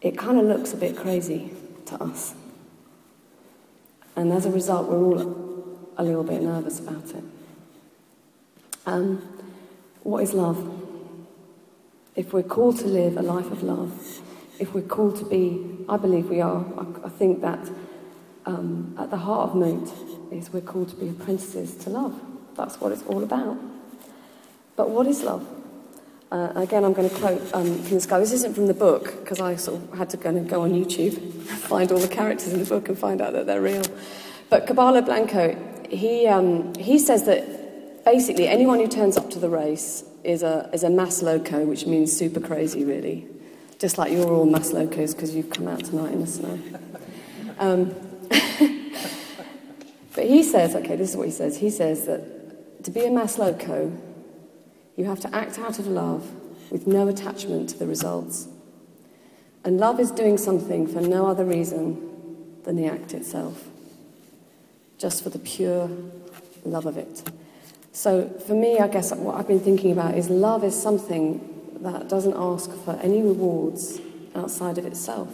it 0.00 0.16
kind 0.16 0.38
of 0.38 0.46
looks 0.46 0.72
a 0.72 0.76
bit 0.76 0.96
crazy 0.96 1.52
to 1.86 2.02
us. 2.02 2.34
And 4.16 4.32
as 4.32 4.46
a 4.46 4.50
result, 4.50 4.88
we're 4.88 5.02
all 5.02 5.78
a 5.96 6.02
little 6.02 6.24
bit 6.24 6.42
nervous 6.42 6.80
about 6.80 7.10
it. 7.10 7.24
Um, 8.86 9.18
what 10.02 10.22
is 10.22 10.32
love? 10.32 10.71
If 12.14 12.32
we're 12.34 12.42
called 12.42 12.78
to 12.80 12.86
live 12.86 13.16
a 13.16 13.22
life 13.22 13.50
of 13.50 13.62
love, 13.62 14.20
if 14.58 14.74
we're 14.74 14.82
called 14.82 15.16
to 15.16 15.24
be, 15.24 15.84
I 15.88 15.96
believe 15.96 16.28
we 16.28 16.40
are, 16.40 16.64
I, 16.76 17.06
I 17.06 17.08
think 17.08 17.40
that 17.40 17.70
um, 18.44 18.94
at 18.98 19.10
the 19.10 19.16
heart 19.16 19.50
of 19.50 19.56
Moot 19.56 19.90
is 20.30 20.52
we're 20.52 20.60
called 20.60 20.90
to 20.90 20.96
be 20.96 21.08
apprentices 21.08 21.74
to 21.84 21.90
love. 21.90 22.20
That's 22.54 22.80
what 22.80 22.92
it's 22.92 23.02
all 23.04 23.22
about. 23.22 23.56
But 24.76 24.90
what 24.90 25.06
is 25.06 25.22
love? 25.22 25.46
Uh, 26.30 26.52
again, 26.56 26.84
I'm 26.84 26.92
going 26.92 27.08
to 27.08 27.16
quote 27.16 27.54
um, 27.54 27.78
from 27.82 27.94
this 27.94 28.06
guy. 28.06 28.18
This 28.18 28.32
isn't 28.32 28.54
from 28.54 28.66
the 28.66 28.74
book 28.74 29.20
because 29.20 29.40
I 29.40 29.56
sort 29.56 29.82
of 29.82 29.98
had 29.98 30.10
to 30.10 30.16
go 30.16 30.30
and 30.30 30.48
go 30.48 30.62
on 30.62 30.72
YouTube, 30.72 31.42
find 31.42 31.90
all 31.92 31.98
the 31.98 32.08
characters 32.08 32.52
in 32.52 32.58
the 32.58 32.66
book, 32.66 32.88
and 32.88 32.98
find 32.98 33.20
out 33.20 33.32
that 33.32 33.46
they're 33.46 33.60
real. 33.60 33.84
But 34.50 34.66
Caballo 34.66 35.00
Blanco, 35.00 35.56
he 35.88 36.26
um, 36.26 36.74
he 36.74 36.98
says 36.98 37.24
that 37.24 38.04
basically 38.04 38.48
anyone 38.48 38.80
who 38.80 38.88
turns 38.88 39.16
up 39.16 39.30
to 39.30 39.38
the 39.38 39.48
race 39.48 40.04
is 40.24 40.42
a 40.42 40.70
is 40.72 40.84
a 40.84 40.88
más 40.88 41.22
loco, 41.22 41.64
which 41.64 41.86
means 41.86 42.16
super 42.16 42.40
crazy, 42.40 42.84
really. 42.84 43.26
Just 43.78 43.98
like 43.98 44.12
you're 44.12 44.30
all 44.30 44.46
más 44.46 44.72
locos 44.72 45.14
because 45.14 45.34
you've 45.34 45.50
come 45.50 45.68
out 45.68 45.84
tonight 45.84 46.12
in 46.12 46.20
the 46.20 46.26
snow. 46.26 46.58
Um, 47.58 47.94
but 50.14 50.24
he 50.24 50.42
says, 50.42 50.74
okay, 50.76 50.96
this 50.96 51.10
is 51.10 51.16
what 51.16 51.26
he 51.26 51.32
says. 51.32 51.56
He 51.58 51.70
says 51.70 52.06
that 52.06 52.84
to 52.84 52.90
be 52.90 53.00
a 53.00 53.10
más 53.10 53.38
loco, 53.38 53.92
you 54.96 55.04
have 55.04 55.20
to 55.20 55.34
act 55.34 55.58
out 55.58 55.78
of 55.78 55.86
love 55.86 56.30
with 56.70 56.86
no 56.86 57.08
attachment 57.08 57.70
to 57.70 57.78
the 57.78 57.86
results. 57.86 58.48
And 59.64 59.78
love 59.78 60.00
is 60.00 60.10
doing 60.10 60.38
something 60.38 60.86
for 60.86 61.00
no 61.00 61.26
other 61.26 61.44
reason 61.44 62.08
than 62.64 62.76
the 62.76 62.86
act 62.86 63.14
itself, 63.14 63.68
just 64.98 65.22
for 65.22 65.30
the 65.30 65.38
pure 65.38 65.90
love 66.64 66.86
of 66.86 66.96
it. 66.96 67.22
So 67.92 68.28
for 68.46 68.54
me, 68.54 68.78
I 68.78 68.88
guess 68.88 69.12
what 69.12 69.36
I've 69.36 69.46
been 69.46 69.60
thinking 69.60 69.92
about 69.92 70.16
is 70.16 70.30
love 70.30 70.64
is 70.64 70.80
something 70.80 71.48
that 71.80 72.08
doesn't 72.08 72.34
ask 72.34 72.72
for 72.84 72.98
any 73.02 73.20
rewards 73.20 74.00
outside 74.34 74.78
of 74.78 74.86
itself. 74.86 75.28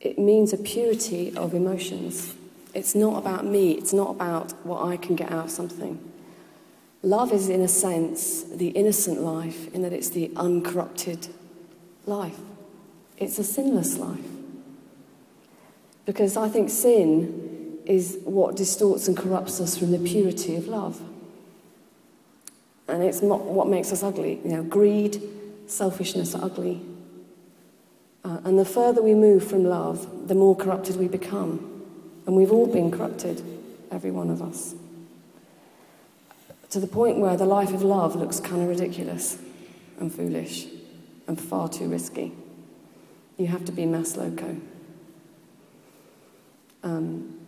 It 0.00 0.18
means 0.18 0.52
a 0.52 0.56
purity 0.56 1.34
of 1.36 1.54
emotions. 1.54 2.34
It's 2.74 2.94
not 2.94 3.18
about 3.18 3.46
me, 3.46 3.72
it's 3.72 3.92
not 3.92 4.10
about 4.10 4.52
what 4.66 4.84
I 4.84 4.96
can 4.96 5.14
get 5.14 5.30
out 5.30 5.44
of 5.44 5.50
something. 5.50 6.00
Love 7.02 7.32
is, 7.32 7.48
in 7.48 7.60
a 7.60 7.68
sense, 7.68 8.42
the 8.44 8.68
innocent 8.68 9.20
life, 9.20 9.72
in 9.74 9.82
that 9.82 9.92
it's 9.92 10.10
the 10.10 10.32
uncorrupted 10.36 11.28
life. 12.06 12.38
It's 13.18 13.38
a 13.38 13.44
sinless 13.44 13.98
life. 13.98 14.24
Because 16.06 16.36
I 16.36 16.48
think 16.48 16.70
sin 16.70 17.51
is 17.86 18.18
what 18.24 18.56
distorts 18.56 19.08
and 19.08 19.16
corrupts 19.16 19.60
us 19.60 19.76
from 19.76 19.90
the 19.90 19.98
purity 19.98 20.56
of 20.56 20.68
love. 20.68 21.00
And 22.88 23.02
it's 23.02 23.22
not 23.22 23.44
what 23.44 23.68
makes 23.68 23.92
us 23.92 24.02
ugly. 24.02 24.40
You 24.44 24.50
know, 24.50 24.62
greed, 24.62 25.22
selfishness 25.66 26.34
are 26.34 26.44
ugly. 26.44 26.82
Uh, 28.24 28.38
and 28.44 28.58
the 28.58 28.64
further 28.64 29.02
we 29.02 29.14
move 29.14 29.48
from 29.48 29.64
love, 29.64 30.28
the 30.28 30.34
more 30.34 30.54
corrupted 30.54 30.96
we 30.96 31.08
become. 31.08 31.82
And 32.26 32.36
we've 32.36 32.52
all 32.52 32.66
been 32.66 32.90
corrupted, 32.90 33.42
every 33.90 34.10
one 34.10 34.30
of 34.30 34.42
us. 34.42 34.74
To 36.70 36.80
the 36.80 36.86
point 36.86 37.18
where 37.18 37.36
the 37.36 37.44
life 37.44 37.72
of 37.72 37.82
love 37.82 38.14
looks 38.14 38.40
kind 38.40 38.62
of 38.62 38.68
ridiculous 38.68 39.38
and 39.98 40.14
foolish 40.14 40.66
and 41.26 41.40
far 41.40 41.68
too 41.68 41.88
risky. 41.88 42.32
You 43.36 43.46
have 43.48 43.64
to 43.64 43.72
be 43.72 43.82
más 43.82 44.16
loco. 44.16 44.56
Um, 46.82 47.41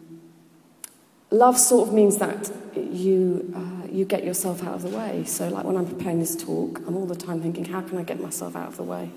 love 1.35 1.59
sort 1.59 1.89
of 1.89 1.95
means 1.95 2.19
that 2.19 2.51
you, 2.77 3.53
uh, 3.55 3.87
you 3.91 4.05
get 4.05 4.25
yourself 4.25 4.63
out 4.63 4.75
of 4.75 4.83
the 4.83 4.97
way. 4.97 5.25
So, 5.25 5.49
like 5.49 5.65
when 5.65 5.77
I'm 5.77 5.87
preparing 5.87 6.21
this 6.21 6.37
talk, 6.37 6.81
I'm 6.87 6.97
all 6.97 7.07
the 7.07 7.17
time 7.17 7.43
thinking, 7.43 7.65
how 7.67 7.83
can 7.83 7.99
I 7.99 8.03
get 8.03 8.21
myself 8.21 8.57
out 8.57 8.69
of 8.69 8.77
the 8.77 8.85
way? 8.85 9.11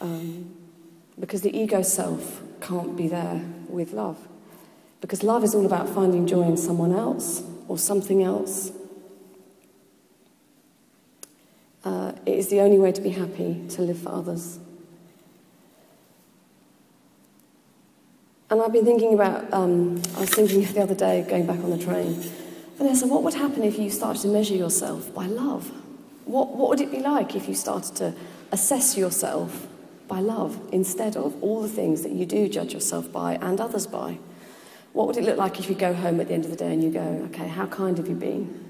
Um, 0.00 0.54
because 1.20 1.42
the 1.42 1.56
ego 1.56 1.82
self 1.82 2.42
can't 2.60 2.96
be 2.96 3.08
there 3.08 3.44
with 3.68 3.92
love. 3.92 4.26
Because 5.00 5.22
love 5.22 5.44
is 5.44 5.54
all 5.54 5.66
about 5.66 5.88
finding 5.88 6.26
joy 6.26 6.42
in 6.42 6.56
someone 6.56 6.92
else 6.92 7.42
or 7.68 7.76
something 7.76 8.22
else. 8.22 8.72
Uh, 11.84 12.12
it 12.24 12.38
is 12.38 12.48
the 12.48 12.60
only 12.60 12.78
way 12.78 12.92
to 12.92 13.00
be 13.00 13.10
happy, 13.10 13.64
to 13.70 13.82
live 13.82 13.98
for 13.98 14.10
others. 14.10 14.58
And 18.52 18.60
I've 18.60 18.70
been 18.70 18.84
thinking 18.84 19.14
about, 19.14 19.50
um, 19.54 20.02
I 20.14 20.20
was 20.20 20.28
thinking 20.28 20.62
the 20.62 20.82
other 20.82 20.94
day, 20.94 21.24
going 21.26 21.46
back 21.46 21.60
on 21.60 21.70
the 21.70 21.82
train, 21.82 22.22
Vanessa, 22.76 23.06
what 23.06 23.22
would 23.22 23.32
happen 23.32 23.62
if 23.62 23.78
you 23.78 23.88
started 23.88 24.20
to 24.20 24.28
measure 24.28 24.54
yourself 24.54 25.14
by 25.14 25.24
love? 25.24 25.72
What, 26.26 26.54
what 26.54 26.68
would 26.68 26.82
it 26.82 26.90
be 26.90 27.00
like 27.00 27.34
if 27.34 27.48
you 27.48 27.54
started 27.54 27.96
to 27.96 28.14
assess 28.50 28.94
yourself 28.94 29.66
by 30.06 30.20
love 30.20 30.60
instead 30.70 31.16
of 31.16 31.42
all 31.42 31.62
the 31.62 31.68
things 31.68 32.02
that 32.02 32.12
you 32.12 32.26
do 32.26 32.46
judge 32.46 32.74
yourself 32.74 33.10
by 33.10 33.36
and 33.36 33.58
others 33.58 33.86
by? 33.86 34.18
What 34.92 35.06
would 35.06 35.16
it 35.16 35.24
look 35.24 35.38
like 35.38 35.58
if 35.58 35.70
you 35.70 35.74
go 35.74 35.94
home 35.94 36.20
at 36.20 36.28
the 36.28 36.34
end 36.34 36.44
of 36.44 36.50
the 36.50 36.56
day 36.58 36.74
and 36.74 36.84
you 36.84 36.90
go, 36.90 37.26
okay, 37.30 37.48
how 37.48 37.64
kind 37.64 37.96
have 37.96 38.06
you 38.06 38.16
been? 38.16 38.62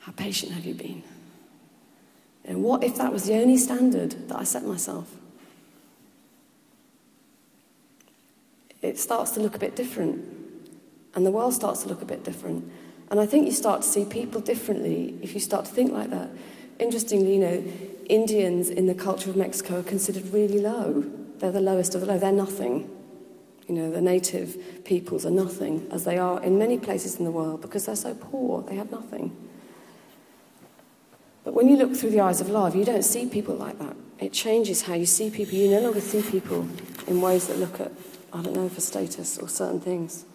How 0.00 0.12
patient 0.12 0.52
have 0.52 0.66
you 0.66 0.74
been? 0.74 1.02
And 2.44 2.62
what 2.62 2.84
if 2.84 2.96
that 2.96 3.10
was 3.10 3.24
the 3.24 3.36
only 3.36 3.56
standard 3.56 4.28
that 4.28 4.38
I 4.38 4.44
set 4.44 4.64
myself? 4.64 5.15
It 8.86 8.98
starts 8.98 9.32
to 9.32 9.40
look 9.40 9.56
a 9.56 9.58
bit 9.58 9.74
different, 9.74 10.24
and 11.14 11.26
the 11.26 11.30
world 11.30 11.54
starts 11.54 11.82
to 11.82 11.88
look 11.88 12.02
a 12.02 12.06
bit 12.06 12.24
different. 12.24 12.70
And 13.10 13.20
I 13.20 13.26
think 13.26 13.46
you 13.46 13.52
start 13.52 13.82
to 13.82 13.88
see 13.88 14.04
people 14.04 14.40
differently 14.40 15.18
if 15.22 15.34
you 15.34 15.40
start 15.40 15.64
to 15.64 15.70
think 15.70 15.92
like 15.92 16.10
that. 16.10 16.30
Interestingly, 16.78 17.34
you 17.34 17.40
know, 17.40 17.64
Indians 18.08 18.68
in 18.68 18.86
the 18.86 18.94
culture 18.94 19.30
of 19.30 19.36
Mexico 19.36 19.80
are 19.80 19.82
considered 19.82 20.32
really 20.32 20.60
low. 20.60 21.04
They're 21.38 21.52
the 21.52 21.60
lowest 21.60 21.94
of 21.94 22.00
the 22.00 22.06
low, 22.06 22.18
they're 22.18 22.32
nothing. 22.32 22.90
You 23.68 23.74
know, 23.74 23.90
the 23.90 24.00
native 24.00 24.84
peoples 24.84 25.26
are 25.26 25.30
nothing, 25.30 25.88
as 25.90 26.04
they 26.04 26.18
are 26.18 26.42
in 26.42 26.56
many 26.58 26.78
places 26.78 27.16
in 27.16 27.24
the 27.24 27.32
world, 27.32 27.62
because 27.62 27.86
they're 27.86 27.96
so 27.96 28.14
poor, 28.14 28.62
they 28.62 28.76
have 28.76 28.92
nothing. 28.92 29.36
But 31.44 31.54
when 31.54 31.68
you 31.68 31.76
look 31.76 31.96
through 31.96 32.10
the 32.10 32.20
eyes 32.20 32.40
of 32.40 32.48
love, 32.48 32.76
you 32.76 32.84
don't 32.84 33.04
see 33.04 33.26
people 33.26 33.56
like 33.56 33.78
that. 33.78 33.96
It 34.18 34.32
changes 34.32 34.82
how 34.82 34.94
you 34.94 35.06
see 35.06 35.30
people. 35.30 35.54
You 35.54 35.70
no 35.70 35.80
longer 35.80 36.00
see 36.00 36.22
people 36.22 36.68
in 37.06 37.20
ways 37.20 37.48
that 37.48 37.58
look 37.58 37.80
at, 37.80 37.92
I 38.36 38.42
don't 38.42 38.54
know, 38.54 38.68
for 38.68 38.82
status 38.82 39.38
or 39.38 39.48
certain 39.48 39.80
things. 39.80 40.26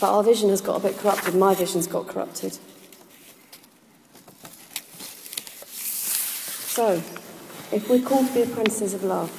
But 0.00 0.12
our 0.12 0.24
vision 0.24 0.48
has 0.48 0.60
got 0.60 0.76
a 0.76 0.80
bit 0.80 0.98
corrupted. 0.98 1.36
My 1.36 1.54
vision's 1.54 1.86
got 1.86 2.08
corrupted. 2.08 2.58
So, 5.66 6.94
if 7.70 7.88
we're 7.88 8.02
called 8.02 8.26
to 8.26 8.34
be 8.34 8.42
apprentices 8.42 8.92
of 8.92 9.04
love, 9.04 9.30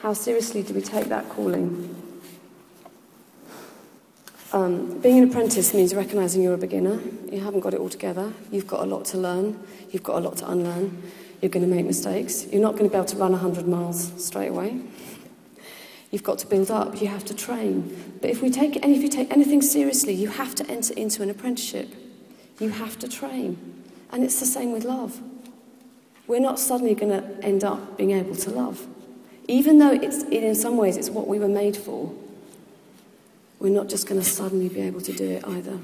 how 0.00 0.14
seriously 0.14 0.62
do 0.62 0.72
we 0.72 0.80
take 0.80 1.06
that 1.06 1.28
calling? 1.28 1.94
Um, 4.52 4.98
being 5.00 5.18
an 5.18 5.28
apprentice 5.28 5.74
means 5.74 5.94
recognizing 5.94 6.42
you're 6.42 6.54
a 6.54 6.58
beginner. 6.58 7.00
You 7.30 7.40
haven't 7.40 7.60
got 7.60 7.74
it 7.74 7.80
all 7.80 7.90
together. 7.90 8.32
You've 8.50 8.66
got 8.66 8.80
a 8.80 8.86
lot 8.86 9.04
to 9.06 9.18
learn. 9.18 9.60
You've 9.90 10.04
got 10.04 10.16
a 10.16 10.20
lot 10.20 10.38
to 10.38 10.50
unlearn. 10.50 11.02
You're 11.40 11.50
going 11.50 11.68
to 11.68 11.72
make 11.72 11.86
mistakes. 11.86 12.46
You're 12.50 12.62
not 12.62 12.72
going 12.72 12.84
to 12.84 12.90
be 12.90 12.96
able 12.96 13.06
to 13.06 13.16
run 13.16 13.32
100 13.32 13.68
miles 13.68 14.12
straight 14.24 14.48
away. 14.48 14.80
You've 16.10 16.24
got 16.24 16.38
to 16.38 16.46
build 16.46 16.70
up. 16.70 17.00
You 17.00 17.08
have 17.08 17.24
to 17.26 17.34
train. 17.34 18.18
But 18.20 18.30
if 18.30 18.42
we 18.42 18.50
take 18.50 18.76
and 18.76 18.94
if 18.94 19.02
you 19.02 19.08
take 19.08 19.30
anything 19.30 19.62
seriously, 19.62 20.14
you 20.14 20.28
have 20.28 20.54
to 20.56 20.66
enter 20.68 20.94
into 20.94 21.22
an 21.22 21.30
apprenticeship. 21.30 21.88
You 22.58 22.70
have 22.70 22.98
to 23.00 23.08
train. 23.08 23.84
And 24.10 24.24
it's 24.24 24.40
the 24.40 24.46
same 24.46 24.72
with 24.72 24.84
love. 24.84 25.20
We're 26.26 26.40
not 26.40 26.58
suddenly 26.58 26.94
going 26.94 27.12
to 27.12 27.44
end 27.44 27.62
up 27.62 27.96
being 27.96 28.10
able 28.12 28.34
to 28.36 28.50
love. 28.50 28.86
Even 29.46 29.78
though 29.78 29.92
it's, 29.92 30.24
in 30.24 30.54
some 30.54 30.76
ways 30.76 30.96
it's 30.96 31.10
what 31.10 31.28
we 31.28 31.38
were 31.38 31.48
made 31.48 31.76
for, 31.76 32.12
we're 33.58 33.72
not 33.72 33.88
just 33.88 34.06
going 34.06 34.20
to 34.20 34.26
suddenly 34.26 34.68
be 34.68 34.80
able 34.80 35.00
to 35.00 35.12
do 35.12 35.24
it 35.30 35.44
either. 35.46 35.78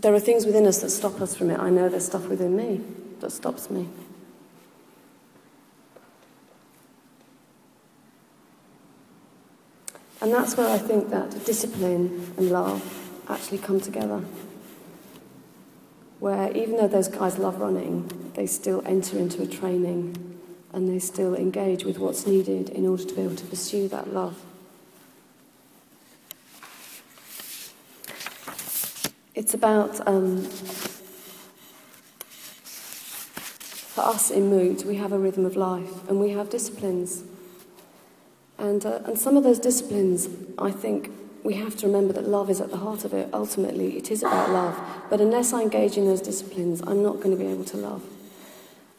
There 0.00 0.14
are 0.14 0.20
things 0.20 0.46
within 0.46 0.66
us 0.66 0.80
that 0.82 0.90
stop 0.90 1.20
us 1.20 1.34
from 1.34 1.50
it. 1.50 1.58
I 1.58 1.70
know 1.70 1.88
there's 1.88 2.06
stuff 2.06 2.28
within 2.28 2.56
me 2.56 2.80
that 3.20 3.30
stops 3.30 3.70
me. 3.70 3.88
And 10.20 10.32
that's 10.32 10.56
where 10.56 10.68
I 10.68 10.78
think 10.78 11.10
that 11.10 11.44
discipline 11.44 12.34
and 12.36 12.50
love 12.50 12.82
actually 13.28 13.58
come 13.58 13.80
together 13.80 14.22
where 16.20 16.50
even 16.56 16.76
though 16.76 16.88
those 16.88 17.08
guys 17.08 17.38
love 17.38 17.60
running, 17.60 18.32
they 18.34 18.46
still 18.46 18.82
enter 18.84 19.18
into 19.18 19.42
a 19.42 19.46
training 19.46 20.38
and 20.72 20.88
they 20.88 20.98
still 20.98 21.34
engage 21.34 21.84
with 21.84 21.98
what's 21.98 22.26
needed 22.26 22.68
in 22.70 22.86
order 22.86 23.04
to 23.04 23.14
be 23.14 23.22
able 23.22 23.36
to 23.36 23.46
pursue 23.46 23.88
that 23.88 24.12
love. 24.12 24.40
It's 29.34 29.54
about, 29.54 30.06
um, 30.06 30.48
for 33.98 34.04
us 34.04 34.30
in 34.30 34.48
Moot, 34.48 34.84
we 34.84 34.94
have 34.94 35.10
a 35.10 35.18
rhythm 35.18 35.44
of 35.44 35.56
life 35.56 36.08
and 36.08 36.20
we 36.20 36.30
have 36.30 36.48
disciplines. 36.50 37.24
And, 38.56 38.86
uh, 38.86 39.00
and 39.06 39.18
some 39.18 39.36
of 39.36 39.42
those 39.42 39.58
disciplines, 39.58 40.28
I 40.56 40.70
think, 40.70 41.10
we 41.42 41.54
have 41.54 41.74
to 41.78 41.86
remember 41.86 42.12
that 42.12 42.28
love 42.28 42.48
is 42.48 42.60
at 42.60 42.70
the 42.70 42.76
heart 42.76 43.04
of 43.04 43.12
it. 43.12 43.28
Ultimately, 43.32 43.96
it 43.96 44.12
is 44.12 44.22
about 44.22 44.50
love. 44.50 44.80
But 45.10 45.20
unless 45.20 45.52
I 45.52 45.62
engage 45.62 45.96
in 45.96 46.04
those 46.04 46.20
disciplines, 46.20 46.80
I'm 46.82 47.02
not 47.02 47.16
going 47.16 47.32
to 47.32 47.36
be 47.36 47.50
able 47.50 47.64
to 47.64 47.76
love. 47.76 48.04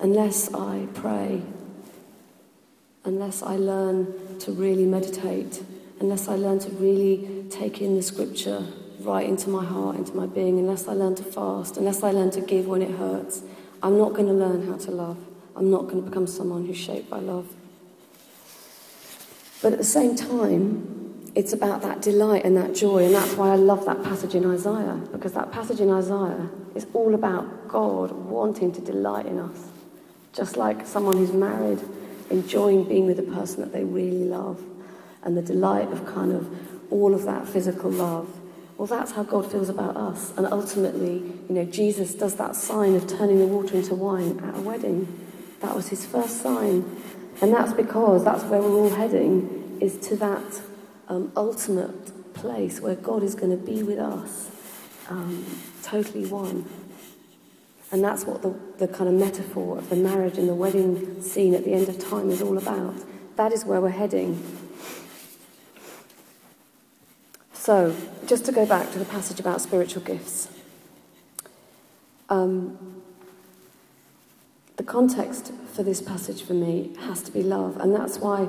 Unless 0.02 0.54
I 0.54 0.88
pray, 0.94 1.44
unless 3.06 3.42
I 3.42 3.56
learn 3.56 4.38
to 4.40 4.52
really 4.52 4.86
meditate, 4.86 5.64
unless 6.02 6.28
I 6.28 6.36
learn 6.36 6.60
to 6.60 6.70
really 6.72 7.46
take 7.50 7.80
in 7.80 7.96
the 7.96 8.02
scripture 8.02 8.66
right 9.00 9.28
into 9.28 9.50
my 9.50 9.64
heart, 9.64 9.96
into 9.96 10.14
my 10.14 10.26
being, 10.26 10.60
unless 10.60 10.90
I 10.90 10.94
learn 10.94 11.16
to 11.16 11.24
fast, 11.24 11.78
unless 11.78 12.04
I 12.04 12.12
learn 12.12 12.32
to 12.32 12.42
give 12.42 12.68
when 12.68 12.82
it 12.82 12.92
hurts, 12.92 13.44
I'm 13.82 13.98
not 13.98 14.14
going 14.14 14.28
to 14.28 14.34
learn 14.34 14.68
how 14.68 14.78
to 14.78 14.92
love. 14.92 15.18
I'm 15.56 15.72
not 15.72 15.84
going 15.84 16.04
to 16.04 16.10
become 16.10 16.28
someone 16.28 16.66
who's 16.66 16.78
shaped 16.78 17.10
by 17.10 17.20
love. 17.20 17.48
But 19.62 19.74
at 19.74 19.80
the 19.80 19.86
same 19.86 20.16
time, 20.16 21.32
it's 21.36 21.54
about 21.54 21.82
that 21.82 22.02
delight 22.02 22.46
and 22.46 22.58
that 22.58 22.74
joy, 22.74 23.06
and 23.06 23.14
that's 23.14 23.34
why 23.34 23.52
I 23.52 23.56
love 23.56 23.86
that 23.86 24.04
passage 24.04 24.36
in 24.36 24.50
Isaiah, 24.50 25.02
because 25.12 25.34
that 25.34 25.52
passage 25.52 25.80
in 25.80 25.92
Isaiah 25.92 26.50
is 26.76 26.88
all 26.94 27.14
about 27.14 27.68
God 27.68 28.12
wanting 28.12 28.72
to 28.74 28.82
delight 28.82 29.26
in 29.26 29.40
us. 29.40 29.68
Just 30.34 30.58
like 30.58 30.88
someone 30.88 31.18
who's 31.18 31.34
married, 31.34 31.80
enjoying 32.30 32.86
being 32.86 33.06
with 33.06 33.20
a 33.20 33.24
person 33.24 33.62
that 33.62 33.74
they 33.74 33.84
really 33.84 34.24
love, 34.26 34.62
and 35.24 35.38
the 35.38 35.42
delight 35.42 35.92
of 35.92 36.06
kind 36.06 36.32
of 36.32 36.50
all 36.92 37.14
of 37.14 37.24
that 37.24 37.48
physical 37.48 37.92
love. 37.92 38.30
Well, 38.80 38.88
that's 38.88 39.12
how 39.12 39.24
God 39.24 39.52
feels 39.52 39.68
about 39.68 39.98
us. 39.98 40.32
And 40.38 40.46
ultimately, 40.46 41.16
you 41.50 41.50
know, 41.50 41.66
Jesus 41.66 42.16
does 42.16 42.36
that 42.36 42.56
sign 42.56 42.96
of 42.96 43.08
turning 43.08 43.40
the 43.40 43.46
water 43.46 43.76
into 43.76 43.94
wine 43.94 44.40
at 44.40 44.56
a 44.56 44.62
wedding. 44.62 45.06
That 45.60 45.76
was 45.76 45.90
his 45.90 46.06
first 46.06 46.42
sign. 46.42 46.90
And 47.42 47.54
that's 47.54 47.74
because 47.74 48.24
that's 48.24 48.46
where 48.46 48.62
we're 48.62 48.72
all 48.72 48.90
heading, 48.90 49.78
is 49.82 49.98
to 50.08 50.16
that 50.16 50.62
um, 51.10 51.30
ultimate 51.36 52.34
place 52.34 52.80
where 52.80 52.96
God 52.96 53.22
is 53.22 53.36
going 53.36 53.52
to 53.52 53.62
be 53.62 53.84
with 53.84 54.00
us, 54.00 54.50
um, 55.10 55.46
totally 55.84 56.26
one. 56.26 56.66
And 57.92 58.02
that's 58.02 58.24
what 58.24 58.42
the, 58.44 58.56
the 58.78 58.88
kind 58.88 59.10
of 59.10 59.16
metaphor 59.16 59.78
of 59.78 59.90
the 59.90 59.98
marriage 59.98 60.38
and 60.38 60.48
the 60.48 60.56
wedding 60.56 61.22
scene 61.22 61.54
at 61.54 61.66
the 61.66 61.74
end 61.74 61.90
of 61.90 62.00
time 62.00 62.30
is 62.30 62.42
all 62.42 62.58
about. 62.58 62.96
That 63.36 63.52
is 63.52 63.66
where 63.66 63.82
we're 63.82 63.90
heading. 63.90 64.42
So, 67.70 67.96
just 68.26 68.46
to 68.46 68.52
go 68.52 68.66
back 68.66 68.92
to 68.94 68.98
the 68.98 69.06
passage 69.06 69.40
about 69.40 69.62
spiritual 69.62 70.02
gifts. 70.02 70.50
Um, 72.28 73.04
the 74.78 74.82
context 74.82 75.54
for 75.72 75.84
this 75.84 76.02
passage 76.02 76.42
for 76.42 76.56
me 76.56 76.96
has 77.02 77.22
to 77.22 77.32
be 77.32 77.44
love, 77.44 77.78
and 77.78 77.94
that's 77.94 78.18
why 78.18 78.48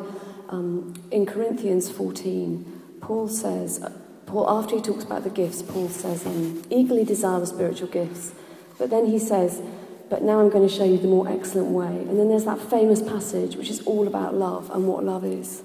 um, 0.48 0.94
in 1.10 1.26
Corinthians 1.26 1.90
14, 1.90 2.80
Paul 3.02 3.28
says, 3.28 3.86
Paul, 4.24 4.48
after 4.48 4.76
he 4.76 4.80
talks 4.80 5.04
about 5.04 5.24
the 5.24 5.28
gifts, 5.28 5.60
Paul 5.60 5.90
says, 5.90 6.24
um, 6.24 6.62
eagerly 6.70 7.04
desire 7.04 7.40
the 7.40 7.46
spiritual 7.46 7.88
gifts. 7.88 8.32
But 8.78 8.88
then 8.88 9.04
he 9.04 9.18
says, 9.18 9.60
but 10.08 10.22
now 10.22 10.40
I'm 10.40 10.48
going 10.48 10.66
to 10.66 10.74
show 10.74 10.84
you 10.84 10.96
the 10.96 11.08
more 11.08 11.28
excellent 11.28 11.72
way. 11.72 11.84
And 12.08 12.18
then 12.18 12.30
there's 12.30 12.46
that 12.46 12.58
famous 12.58 13.02
passage 13.02 13.54
which 13.54 13.68
is 13.68 13.82
all 13.82 14.06
about 14.06 14.34
love 14.34 14.70
and 14.70 14.88
what 14.88 15.04
love 15.04 15.26
is. 15.26 15.62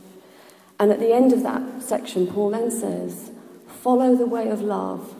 And 0.78 0.92
at 0.92 1.00
the 1.00 1.14
end 1.14 1.32
of 1.32 1.42
that 1.44 1.82
section, 1.82 2.28
Paul 2.28 2.50
then 2.50 2.70
says, 2.70 3.32
follow 3.86 4.16
the 4.16 4.26
way 4.26 4.50
of 4.50 4.64
love, 4.64 5.14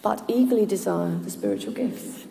but 0.00 0.22
eagerly 0.28 0.64
desire 0.64 1.10
the 1.10 1.28
spiritual 1.28 1.72
gifts. 1.72 2.24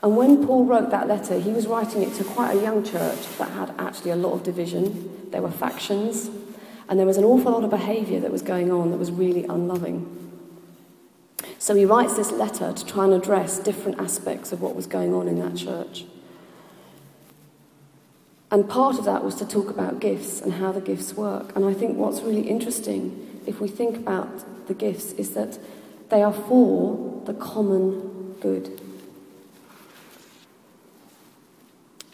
And 0.00 0.16
when 0.16 0.46
Paul 0.46 0.64
wrote 0.64 0.90
that 0.90 1.08
letter, 1.08 1.40
he 1.40 1.50
was 1.50 1.66
writing 1.66 2.02
it 2.02 2.14
to 2.14 2.22
quite 2.22 2.56
a 2.56 2.62
young 2.62 2.84
church 2.84 3.36
that 3.38 3.50
had 3.50 3.74
actually 3.78 4.12
a 4.12 4.16
lot 4.16 4.34
of 4.34 4.44
division. 4.44 5.28
There 5.32 5.42
were 5.42 5.50
factions, 5.50 6.30
and 6.88 7.00
there 7.00 7.06
was 7.06 7.16
an 7.16 7.24
awful 7.24 7.50
lot 7.50 7.64
of 7.64 7.70
behaviour 7.70 8.20
that 8.20 8.30
was 8.30 8.42
going 8.42 8.70
on 8.70 8.92
that 8.92 8.96
was 8.96 9.10
really 9.10 9.44
unloving. 9.46 10.06
So 11.58 11.74
he 11.74 11.84
writes 11.84 12.14
this 12.14 12.30
letter 12.30 12.72
to 12.72 12.86
try 12.86 13.06
and 13.06 13.14
address 13.14 13.58
different 13.58 13.98
aspects 13.98 14.52
of 14.52 14.62
what 14.62 14.76
was 14.76 14.86
going 14.86 15.12
on 15.12 15.26
in 15.26 15.40
that 15.40 15.56
church. 15.56 16.04
And 18.52 18.68
part 18.70 19.00
of 19.00 19.04
that 19.06 19.24
was 19.24 19.34
to 19.36 19.44
talk 19.44 19.68
about 19.68 19.98
gifts 19.98 20.40
and 20.40 20.52
how 20.52 20.70
the 20.70 20.80
gifts 20.80 21.14
work. 21.14 21.56
And 21.56 21.64
I 21.64 21.74
think 21.74 21.96
what's 21.96 22.20
really 22.20 22.48
interesting, 22.48 23.31
if 23.46 23.60
we 23.60 23.68
think 23.68 23.96
about 23.96 24.66
the 24.68 24.74
gifts, 24.74 25.12
is 25.12 25.30
that 25.30 25.58
they 26.10 26.22
are 26.22 26.32
for 26.32 27.22
the 27.24 27.34
common 27.34 28.34
good. 28.40 28.80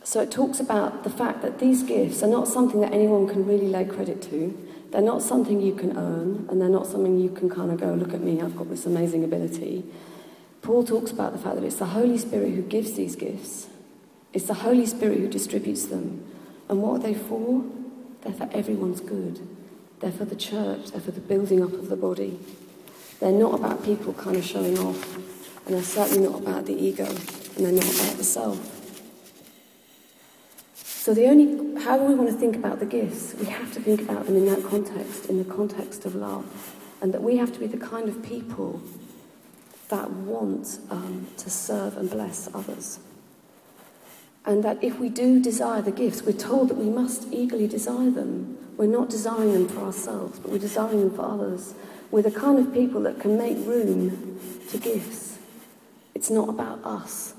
So 0.04 0.20
it 0.22 0.30
talks 0.30 0.58
about 0.58 1.04
the 1.04 1.10
fact 1.10 1.42
that 1.42 1.58
these 1.58 1.82
gifts 1.82 2.22
are 2.22 2.28
not 2.28 2.48
something 2.48 2.80
that 2.80 2.92
anyone 2.92 3.28
can 3.28 3.46
really 3.46 3.68
lay 3.68 3.84
credit 3.84 4.22
to. 4.22 4.56
They're 4.90 5.02
not 5.02 5.20
something 5.20 5.60
you 5.60 5.74
can 5.74 5.98
earn, 5.98 6.46
and 6.48 6.60
they're 6.60 6.68
not 6.68 6.86
something 6.86 7.20
you 7.20 7.28
can 7.28 7.50
kind 7.50 7.70
of 7.70 7.78
go, 7.78 7.92
look 7.92 8.14
at 8.14 8.22
me, 8.22 8.40
I've 8.40 8.56
got 8.56 8.70
this 8.70 8.86
amazing 8.86 9.22
ability. 9.22 9.84
Paul 10.62 10.82
talks 10.84 11.10
about 11.10 11.32
the 11.32 11.38
fact 11.38 11.56
that 11.56 11.64
it's 11.64 11.76
the 11.76 11.86
Holy 11.86 12.16
Spirit 12.16 12.54
who 12.54 12.62
gives 12.62 12.94
these 12.94 13.16
gifts, 13.16 13.68
it's 14.32 14.46
the 14.46 14.54
Holy 14.54 14.86
Spirit 14.86 15.18
who 15.18 15.28
distributes 15.28 15.86
them. 15.86 16.24
And 16.68 16.82
what 16.82 16.92
are 16.92 16.98
they 16.98 17.14
for? 17.14 17.64
They're 18.22 18.32
for 18.32 18.48
everyone's 18.52 19.00
good. 19.00 19.40
They're 20.00 20.12
for 20.12 20.24
the 20.24 20.36
church, 20.36 20.92
they're 20.92 21.00
for 21.00 21.10
the 21.10 21.20
building 21.20 21.62
up 21.62 21.72
of 21.72 21.88
the 21.88 21.96
body. 21.96 22.38
They're 23.20 23.32
not 23.32 23.54
about 23.54 23.84
people 23.84 24.12
kind 24.12 24.36
of 24.36 24.44
showing 24.44 24.78
off, 24.78 25.16
and 25.66 25.74
they're 25.74 25.82
certainly 25.82 26.28
not 26.28 26.40
about 26.40 26.66
the 26.66 26.74
ego, 26.74 27.06
and 27.06 27.66
they're 27.66 27.72
not 27.72 27.84
about 27.84 28.16
the 28.16 28.24
self. 28.24 28.74
So 30.74 31.14
the 31.14 31.26
only, 31.26 31.82
how 31.82 31.96
we 31.96 32.14
want 32.14 32.30
to 32.30 32.36
think 32.36 32.54
about 32.54 32.78
the 32.78 32.86
gifts, 32.86 33.34
we 33.40 33.46
have 33.46 33.72
to 33.74 33.80
think 33.80 34.02
about 34.02 34.26
them 34.26 34.36
in 34.36 34.46
that 34.46 34.62
context, 34.62 35.26
in 35.26 35.38
the 35.38 35.52
context 35.52 36.04
of 36.04 36.14
love, 36.14 36.76
and 37.00 37.12
that 37.12 37.22
we 37.22 37.38
have 37.38 37.52
to 37.54 37.58
be 37.58 37.66
the 37.66 37.78
kind 37.78 38.08
of 38.08 38.22
people 38.22 38.80
that 39.88 40.10
want 40.10 40.78
um, 40.90 41.26
to 41.38 41.50
serve 41.50 41.96
and 41.96 42.10
bless 42.10 42.48
others. 42.54 43.00
And 44.46 44.64
that 44.64 44.82
if 44.82 44.98
we 44.98 45.08
do 45.08 45.40
desire 45.42 45.82
the 45.82 45.90
gifts, 45.90 46.22
we're 46.22 46.32
told 46.32 46.68
that 46.68 46.76
we 46.76 46.88
must 46.88 47.32
eagerly 47.32 47.66
desire 47.66 48.10
them. 48.10 48.56
We're 48.76 48.86
not 48.86 49.10
desiring 49.10 49.52
them 49.52 49.68
for 49.68 49.80
ourselves, 49.80 50.38
but 50.38 50.50
we're 50.50 50.58
desiring 50.58 51.00
them 51.00 51.14
for 51.14 51.22
others. 51.22 51.74
we're 52.10 52.22
the 52.22 52.30
kind 52.30 52.58
of 52.58 52.72
people 52.72 53.02
that 53.02 53.20
can 53.20 53.36
make 53.36 53.58
room 53.66 54.38
to 54.70 54.78
gifts. 54.78 55.38
It's 56.14 56.30
not 56.30 56.48
about 56.48 56.82
us, 56.84 57.34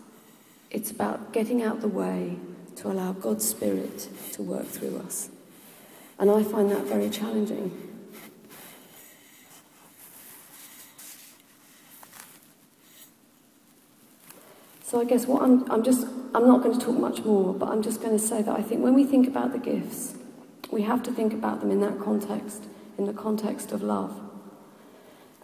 it's 0.70 0.92
about 0.92 1.34
getting 1.34 1.64
out 1.64 1.82
the 1.82 1.88
way 1.88 2.38
to 2.78 2.88
allow 2.90 3.14
God's 3.14 3.48
Spirit 3.48 4.08
to 4.34 4.44
work 4.44 4.68
through 4.68 4.98
us. 5.00 5.30
And 6.20 6.30
I 6.30 6.44
find 6.44 6.70
that 6.72 6.84
very 6.84 7.10
challenging. 7.10 7.89
So 14.90 15.00
I 15.00 15.06
guess 15.06 15.28
what 15.28 15.44
I'm, 15.44 15.70
I'm 15.70 15.84
just, 15.84 16.08
I'm 16.34 16.48
not 16.48 16.64
going 16.64 16.76
to 16.76 16.84
talk 16.84 16.98
much 16.98 17.24
more, 17.24 17.54
but 17.54 17.70
I'm 17.70 17.84
just 17.84 18.02
going 18.02 18.18
to 18.18 18.18
say 18.18 18.42
that 18.42 18.58
I 18.58 18.64
think 18.64 18.82
when 18.82 18.96
we 18.96 19.04
think 19.04 19.28
about 19.28 19.52
the 19.52 19.60
gifts, 19.60 20.16
we 20.72 20.82
have 20.82 21.04
to 21.04 21.12
think 21.12 21.32
about 21.32 21.60
them 21.60 21.70
in 21.70 21.80
that 21.82 22.00
context, 22.00 22.64
in 22.98 23.06
the 23.06 23.14
context 23.14 23.72
of 23.72 23.84
love. 23.84 24.20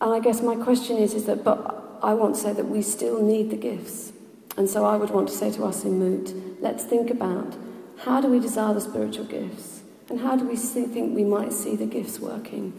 And 0.01 0.11
I 0.11 0.19
guess 0.19 0.41
my 0.41 0.55
question 0.55 0.97
is, 0.97 1.13
is 1.13 1.25
that, 1.25 1.43
but 1.43 1.99
I 2.01 2.15
want 2.15 2.33
to 2.33 2.41
say 2.41 2.53
that 2.53 2.69
we 2.69 2.81
still 2.81 3.21
need 3.21 3.51
the 3.51 3.55
gifts. 3.55 4.13
And 4.57 4.67
so 4.67 4.83
I 4.83 4.97
would 4.97 5.11
want 5.11 5.27
to 5.27 5.35
say 5.35 5.51
to 5.51 5.65
us 5.65 5.83
in 5.83 5.99
Moot, 5.99 6.33
let's 6.59 6.83
think 6.83 7.11
about 7.11 7.55
how 7.99 8.21
do 8.21 8.27
we 8.27 8.39
desire 8.39 8.73
the 8.73 8.81
spiritual 8.81 9.25
gifts? 9.25 9.83
And 10.09 10.21
how 10.21 10.35
do 10.35 10.45
we 10.45 10.55
see, 10.55 10.85
think 10.85 11.15
we 11.15 11.23
might 11.23 11.53
see 11.53 11.75
the 11.75 11.85
gifts 11.85 12.19
working? 12.19 12.73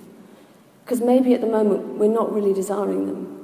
Because 0.84 1.00
maybe 1.00 1.32
at 1.32 1.42
the 1.42 1.46
moment 1.46 1.96
we're 1.96 2.12
not 2.12 2.32
really 2.32 2.52
desiring 2.52 3.06
them. 3.06 3.36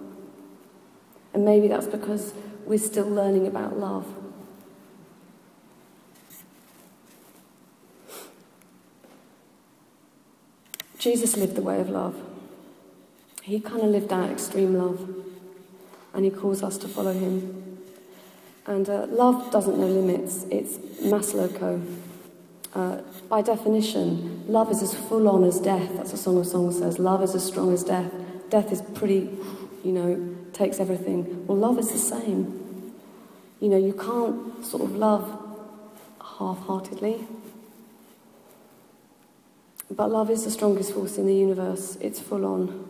And 1.33 1.45
maybe 1.45 1.69
that's 1.69 1.87
because 1.87 2.35
we're 2.65 2.79
still 2.79 3.09
learning 3.09 3.47
about 3.47 3.79
love. 3.79 4.07
Jesus 10.99 11.37
lived 11.37 11.57
the 11.57 11.63
way 11.63 11.81
of 11.81 11.89
love. 11.89 12.15
He 13.43 13.59
kind 13.59 13.83
of 13.83 13.89
lived 13.89 14.13
out 14.13 14.31
extreme 14.31 14.75
love, 14.75 15.27
and 16.15 16.25
he 16.25 16.31
calls 16.31 16.63
us 16.63 16.79
to 16.79 16.89
follow 16.89 17.13
him. 17.13 17.79
And 18.67 18.89
uh, 18.89 19.07
love 19.09 19.51
doesn't 19.51 19.79
know 19.79 19.87
limits, 19.87 20.47
it's 20.51 20.77
Maslow 21.03 21.53
uh, 22.75 23.03
by 23.29 23.43
definition, 23.43 24.45
love 24.49 24.71
is 24.71 24.83
as 24.83 24.95
full 24.95 25.29
on 25.29 25.45
as 25.45 25.61
death. 25.61 25.91
That's 25.95 26.13
what 26.13 26.19
Song 26.19 26.39
of 26.39 26.47
Songs 26.47 26.79
says. 26.79 26.99
Love 26.99 27.23
is 27.23 27.35
as 27.35 27.45
strong 27.45 27.73
as 27.73 27.85
death. 27.85 28.11
Death 28.49 28.73
is 28.73 28.81
pretty, 28.95 29.29
you 29.85 29.93
know, 29.93 30.37
takes 30.53 30.81
everything. 30.81 31.47
Well, 31.47 31.59
love 31.59 31.79
is 31.79 31.91
the 31.91 31.99
same. 31.99 32.93
You 33.61 33.69
know, 33.69 33.77
you 33.77 33.93
can't 33.93 34.65
sort 34.65 34.83
of 34.83 34.97
love 34.97 35.39
half 36.39 36.59
heartedly. 36.61 37.27
But 39.91 40.11
love 40.11 40.31
is 40.31 40.45
the 40.45 40.51
strongest 40.51 40.95
force 40.95 41.19
in 41.19 41.27
the 41.27 41.35
universe, 41.35 41.97
it's 42.01 42.19
full 42.19 42.47
on. 42.47 42.89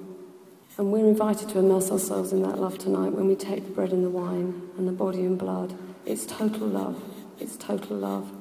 And 0.79 0.93
we're 0.93 1.07
invited 1.07 1.49
to 1.51 1.59
immerse 1.59 1.91
ourselves 1.91 2.33
in 2.33 2.43
that 2.43 2.59
love 2.59 2.79
tonight 2.79 3.13
when 3.13 3.27
we 3.27 3.35
take 3.35 3.65
the 3.65 3.71
bread 3.71 3.93
and 3.93 4.05
the 4.05 4.11
wine 4.11 4.71
and 4.79 4.89
the 4.89 4.93
body 4.93 5.21
and 5.21 5.39
blood. 5.39 5.75
It's 6.07 6.25
total 6.25 6.67
love. 6.67 7.03
It's 7.39 7.57
total 7.57 7.97
love. 7.97 8.33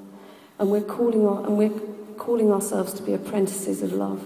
And 0.59 0.69
we're 0.69 0.81
calling, 0.81 1.27
our, 1.27 1.43
and 1.45 1.57
we're 1.57 1.77
calling 2.17 2.51
ourselves 2.51 2.93
to 2.93 3.03
be 3.03 3.13
apprentices 3.13 3.81
of 3.81 3.93
love, 3.93 4.23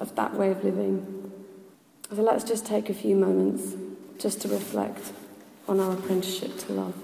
of 0.00 0.14
that 0.16 0.34
way 0.34 0.50
of 0.50 0.64
living. 0.64 1.29
So 2.14 2.22
let's 2.22 2.42
just 2.42 2.66
take 2.66 2.90
a 2.90 2.94
few 2.94 3.14
moments 3.14 3.76
just 4.18 4.42
to 4.42 4.48
reflect 4.48 5.12
on 5.68 5.78
our 5.78 5.92
apprenticeship 5.92 6.58
to 6.58 6.72
love. 6.72 6.94